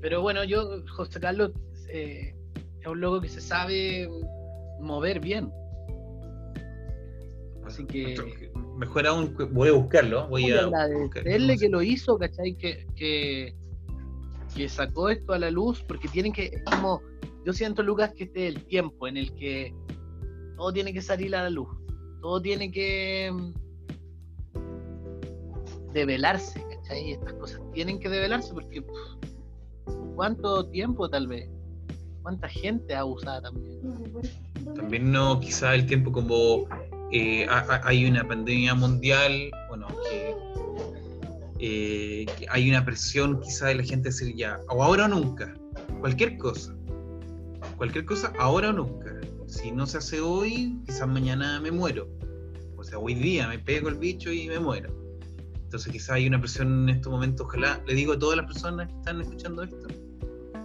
Pero 0.00 0.20
bueno, 0.20 0.44
yo, 0.44 0.82
José 0.96 1.20
Carlos, 1.20 1.52
eh, 1.88 2.34
es 2.80 2.86
un 2.86 3.00
loco 3.00 3.20
que 3.20 3.28
se 3.28 3.40
sabe 3.40 4.08
mover 4.80 5.20
bien. 5.20 5.50
Así 7.64 7.86
que. 7.86 8.51
Mejor 8.76 9.06
aún, 9.06 9.36
voy 9.52 9.68
a 9.68 9.72
buscarlo. 9.72 10.28
Voy 10.28 10.50
a 10.50 10.62
agradecerle 10.64 11.58
que 11.58 11.68
lo 11.68 11.82
hizo, 11.82 12.18
¿cachai? 12.18 12.54
Que, 12.54 12.86
que, 12.96 13.54
que, 14.54 14.68
sacó 14.68 15.08
esto 15.08 15.32
a 15.32 15.38
la 15.38 15.50
luz, 15.50 15.82
porque 15.86 16.08
tienen 16.08 16.32
que. 16.32 16.62
como. 16.64 17.00
Yo 17.44 17.52
siento, 17.52 17.82
Lucas, 17.82 18.12
que 18.14 18.24
este 18.24 18.48
es 18.48 18.54
el 18.54 18.64
tiempo 18.64 19.08
en 19.08 19.16
el 19.16 19.34
que 19.34 19.74
todo 20.56 20.72
tiene 20.72 20.92
que 20.92 21.02
salir 21.02 21.34
a 21.34 21.42
la 21.42 21.50
luz. 21.50 21.68
Todo 22.20 22.40
tiene 22.40 22.70
que. 22.70 23.30
Mm, 23.32 23.52
develarse, 25.92 26.64
¿cachai? 26.68 27.12
Estas 27.12 27.34
cosas 27.34 27.60
tienen 27.72 27.98
que 27.98 28.08
develarse 28.08 28.54
porque. 28.54 28.84
¿Cuánto 30.14 30.68
tiempo 30.68 31.08
tal 31.08 31.26
vez? 31.26 31.48
cuánta 32.22 32.48
gente 32.48 32.94
ha 32.94 33.00
abusada 33.00 33.42
también. 33.42 33.80
También 34.74 35.10
no, 35.10 35.40
quizá 35.40 35.74
el 35.74 35.86
tiempo 35.86 36.12
como 36.12 36.66
eh, 37.12 37.46
hay 37.84 38.06
una 38.06 38.26
pandemia 38.26 38.74
mundial, 38.74 39.50
bueno, 39.68 39.86
eh, 41.58 42.26
que 42.38 42.46
hay 42.48 42.70
una 42.70 42.84
presión 42.84 43.40
quizá 43.40 43.66
de 43.66 43.76
la 43.76 43.82
gente 43.82 44.08
decir 44.08 44.34
ya, 44.34 44.58
o 44.68 44.82
ahora 44.82 45.04
o 45.04 45.08
nunca, 45.08 45.52
cualquier 46.00 46.38
cosa, 46.38 46.74
cualquier 47.76 48.06
cosa, 48.06 48.32
ahora 48.38 48.70
o 48.70 48.72
nunca. 48.72 49.10
Si 49.46 49.70
no 49.70 49.86
se 49.86 49.98
hace 49.98 50.20
hoy, 50.20 50.80
quizás 50.86 51.06
mañana 51.06 51.60
me 51.60 51.70
muero. 51.70 52.08
O 52.76 52.82
sea, 52.82 52.98
hoy 52.98 53.14
día 53.14 53.46
me 53.46 53.58
pego 53.58 53.90
el 53.90 53.96
bicho 53.96 54.32
y 54.32 54.48
me 54.48 54.58
muero. 54.58 54.90
Entonces 55.64 55.92
quizás 55.92 56.10
hay 56.10 56.26
una 56.26 56.40
presión 56.40 56.88
en 56.88 56.96
estos 56.96 57.12
momentos, 57.12 57.46
ojalá, 57.46 57.82
le 57.86 57.94
digo 57.94 58.14
a 58.14 58.18
todas 58.18 58.38
las 58.38 58.46
personas 58.46 58.88
que 58.88 58.94
están 58.94 59.20
escuchando 59.20 59.62
esto, 59.62 59.86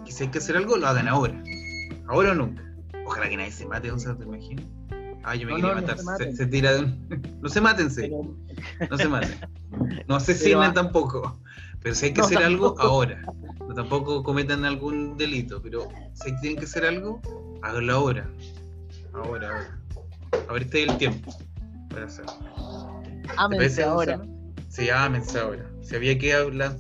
que 0.06 0.12
si 0.12 0.24
hay 0.24 0.32
que 0.32 0.38
hacer 0.38 0.56
algo, 0.56 0.78
lo 0.78 0.88
hagan 0.88 1.10
ahora. 1.10 1.44
Ahora 2.08 2.32
o 2.32 2.36
nunca. 2.36 2.64
Ojalá 3.06 3.30
que 3.30 3.36
nadie 3.36 3.52
se 3.52 3.66
mate, 3.66 3.90
Gonzalo, 3.90 4.18
¿te 4.18 4.24
imaginas? 4.24 4.66
Ah, 5.30 5.36
yo 5.36 5.46
me 5.46 5.52
No, 5.52 5.58
quería 5.58 5.74
no, 5.76 5.82
no 5.82 6.04
matar. 6.04 6.26
se 6.28 6.36
Se, 6.38 6.50
se. 6.50 6.88
No 7.42 7.50
se 7.50 7.60
mátense, 7.60 8.02
Pero- 8.04 8.38
no 8.90 8.98
se 8.98 9.08
maten. 9.10 9.36
No 10.08 10.16
asesinen 10.16 10.74
tampoco. 10.74 11.38
Pero 11.82 11.94
si 11.96 12.06
hay 12.06 12.14
que 12.14 12.22
hacer 12.22 12.38
algo, 12.38 12.76
ahora. 12.80 13.22
No 13.68 13.74
tampoco 13.74 14.24
cometan 14.24 14.64
algún 14.64 15.18
delito, 15.18 15.62
pero 15.62 15.90
si 16.14 16.34
tienen 16.40 16.58
que 16.58 16.64
hacer 16.66 16.86
algo, 16.86 17.22
háganlo 17.62 17.94
ahora. 17.94 18.30
Ahora, 19.14 19.50
ahora. 19.50 19.80
Ahora 20.48 20.64
este 20.64 20.84
es 20.84 20.90
el 20.90 20.98
tiempo 20.98 21.36
para 21.90 22.06
hacerlo. 22.06 22.32
¿Te 23.04 23.30
Ámense 23.36 23.84
ahora. 23.84 24.22
Sí, 24.70 24.90
ámense 24.90 25.38
ahora. 25.40 25.70
Si 25.82 25.94
había 25.94 26.18
que 26.18 26.34
hablar, 26.34 26.78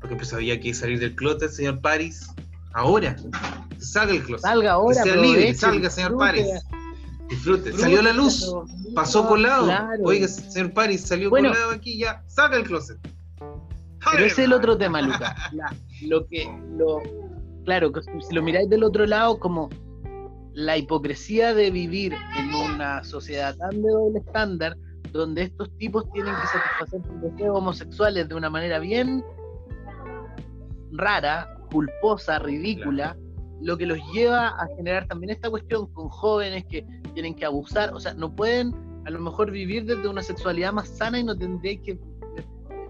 porque 0.00 0.14
pues 0.14 0.32
había 0.32 0.60
que 0.60 0.72
salir 0.74 1.00
del 1.00 1.16
closet, 1.16 1.50
señor 1.50 1.80
Paris, 1.80 2.28
ahora. 2.72 3.16
Salga 3.78 4.12
el 4.14 4.22
closet. 4.22 4.42
Salga 4.48 4.72
ahora, 4.72 5.02
Que 5.02 5.10
sea 5.10 5.20
libre, 5.20 5.54
salga, 5.54 5.90
señor 5.90 6.16
Paris. 6.16 6.46
Disfrute. 7.34 7.70
disfrute 7.70 7.82
Salió 7.82 8.02
la 8.02 8.12
luz. 8.12 8.54
Pasó 8.94 9.26
colado. 9.26 9.64
claro. 9.66 10.02
Oiga, 10.04 10.28
señor 10.28 10.72
Paris, 10.72 11.02
salió 11.02 11.30
Bueno. 11.30 11.50
colado 11.50 11.70
aquí 11.72 11.98
ya. 11.98 12.22
Saca 12.26 12.56
el 12.56 12.64
closet. 12.64 12.98
Pero 14.12 14.24
ese 14.24 14.42
es 14.42 14.46
el 14.46 14.52
otro 14.52 14.76
tema, 14.76 15.00
Lucas. 15.00 15.34
Lo 16.02 16.26
que, 16.26 16.46
lo, 16.76 17.00
claro, 17.64 17.90
que 17.92 18.02
si 18.02 18.34
lo 18.34 18.42
miráis 18.42 18.68
del 18.68 18.84
otro 18.84 19.06
lado, 19.06 19.38
como 19.38 19.70
la 20.52 20.76
hipocresía 20.76 21.54
de 21.54 21.70
vivir 21.70 22.14
en 22.38 22.54
una 22.54 23.02
sociedad 23.02 23.56
tan 23.56 23.82
de 23.82 23.88
doble 23.90 24.18
estándar, 24.20 24.76
donde 25.10 25.42
estos 25.44 25.70
tipos 25.78 26.04
tienen 26.12 26.34
que 26.34 26.46
satisfacer 26.46 27.00
sus 27.02 27.22
deseos 27.22 27.56
homosexuales 27.56 28.28
de 28.28 28.34
una 28.34 28.50
manera 28.50 28.78
bien 28.78 29.24
rara, 30.92 31.56
culposa, 31.70 32.38
ridícula, 32.38 33.16
lo 33.64 33.78
que 33.78 33.86
los 33.86 33.98
lleva 34.12 34.48
a 34.48 34.66
generar 34.76 35.06
también 35.08 35.30
esta 35.30 35.48
cuestión 35.48 35.86
con 35.94 36.08
jóvenes 36.10 36.64
que 36.66 36.86
tienen 37.14 37.34
que 37.34 37.46
abusar, 37.46 37.94
o 37.94 37.98
sea, 37.98 38.12
no 38.12 38.34
pueden 38.34 38.72
a 39.06 39.10
lo 39.10 39.18
mejor 39.20 39.50
vivir 39.50 39.86
desde 39.86 40.06
una 40.06 40.22
sexualidad 40.22 40.72
más 40.72 40.88
sana 40.88 41.18
y 41.18 41.24
no 41.24 41.36
tendréis 41.36 41.80
que 41.80 41.98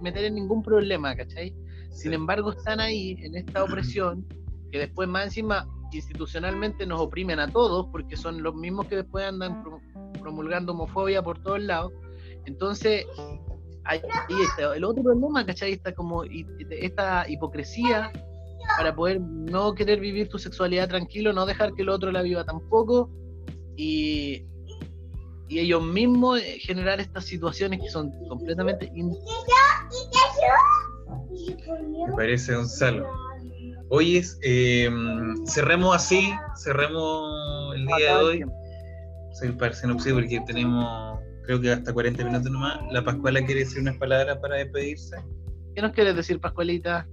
meter 0.02 0.24
en 0.24 0.34
ningún 0.34 0.62
problema, 0.62 1.14
¿cachai? 1.14 1.54
Sin 1.90 2.12
embargo, 2.12 2.50
están 2.52 2.80
ahí 2.80 3.16
en 3.20 3.36
esta 3.36 3.62
opresión 3.64 4.26
que 4.72 4.78
después 4.80 5.08
más 5.08 5.26
encima 5.26 5.68
institucionalmente 5.92 6.84
nos 6.86 7.00
oprimen 7.00 7.38
a 7.38 7.46
todos 7.46 7.86
porque 7.92 8.16
son 8.16 8.42
los 8.42 8.56
mismos 8.56 8.86
que 8.86 8.96
después 8.96 9.24
andan 9.26 9.62
pro- 9.62 9.80
promulgando 10.20 10.72
homofobia 10.72 11.22
por 11.22 11.40
todos 11.40 11.62
lados. 11.62 11.92
Entonces, 12.46 13.06
ahí 13.84 14.00
está 14.48 14.74
el 14.74 14.82
otro 14.82 15.04
problema, 15.04 15.46
¿cachai? 15.46 15.72
Está 15.74 15.92
como 15.94 16.24
esta 16.24 17.28
hipocresía 17.28 18.10
para 18.76 18.94
poder 18.94 19.20
no 19.20 19.74
querer 19.74 20.00
vivir 20.00 20.28
tu 20.28 20.38
sexualidad 20.38 20.88
tranquilo, 20.88 21.32
no 21.32 21.46
dejar 21.46 21.72
que 21.74 21.82
el 21.82 21.88
otro 21.88 22.10
la 22.12 22.22
viva 22.22 22.44
tampoco 22.44 23.10
y, 23.76 24.44
y 25.48 25.58
ellos 25.58 25.82
mismos 25.82 26.40
eh, 26.40 26.58
generar 26.60 27.00
estas 27.00 27.24
situaciones 27.24 27.80
que 27.80 27.88
son 27.90 28.10
completamente 28.28 28.90
in- 28.94 29.12
Me 32.06 32.12
parece, 32.16 32.54
Gonzalo. 32.54 33.06
Oye, 33.90 34.22
eh, 34.42 34.90
cerremos 35.46 35.94
así, 35.94 36.32
cerremos 36.56 37.74
el 37.76 37.86
día 37.86 38.16
de 38.18 38.24
hoy. 38.24 38.44
Soy 39.34 39.52
parece 39.52 39.86
no 39.86 39.98
sé 39.98 40.12
porque 40.14 40.40
tenemos, 40.46 41.18
creo 41.44 41.60
que 41.60 41.72
hasta 41.72 41.92
40 41.92 42.24
minutos 42.24 42.50
nomás. 42.50 42.80
La 42.92 43.04
Pascuala 43.04 43.44
quiere 43.44 43.60
decir 43.60 43.80
unas 43.82 43.96
palabras 43.98 44.38
para 44.38 44.56
despedirse. 44.56 45.16
¿Qué 45.74 45.82
nos 45.82 45.92
quieres 45.92 46.14
decir, 46.16 46.40
Pascualita? 46.40 47.06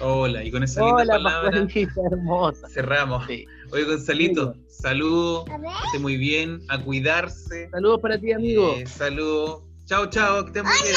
Hola, 0.00 0.44
y 0.44 0.50
con 0.50 0.62
esa 0.62 0.80
linda 0.82 1.02
Hola, 1.02 1.12
palabra 1.14 1.66
hermosa. 2.10 2.68
cerramos. 2.68 3.26
Sí. 3.26 3.46
Oye, 3.72 3.84
Gonzalito, 3.84 4.54
Muy 4.54 4.64
saludos, 4.68 5.44
que 5.46 5.52
esté 5.86 5.98
muy 5.98 6.16
bien, 6.16 6.60
a 6.68 6.82
cuidarse. 6.82 7.70
Saludos 7.70 8.00
para 8.00 8.18
ti, 8.18 8.32
amigo. 8.32 8.74
Eh, 8.74 8.86
saludos. 8.86 9.62
Chao, 9.86 10.06
chao, 10.10 10.44
que 10.44 10.48
estés 10.58 10.64
muy 10.64 10.72
bien. 10.82 10.96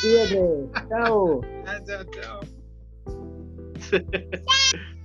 Cuídate. 0.00 0.88
Chao. 0.88 1.40
Chao, 1.86 2.04
chao. 2.04 2.40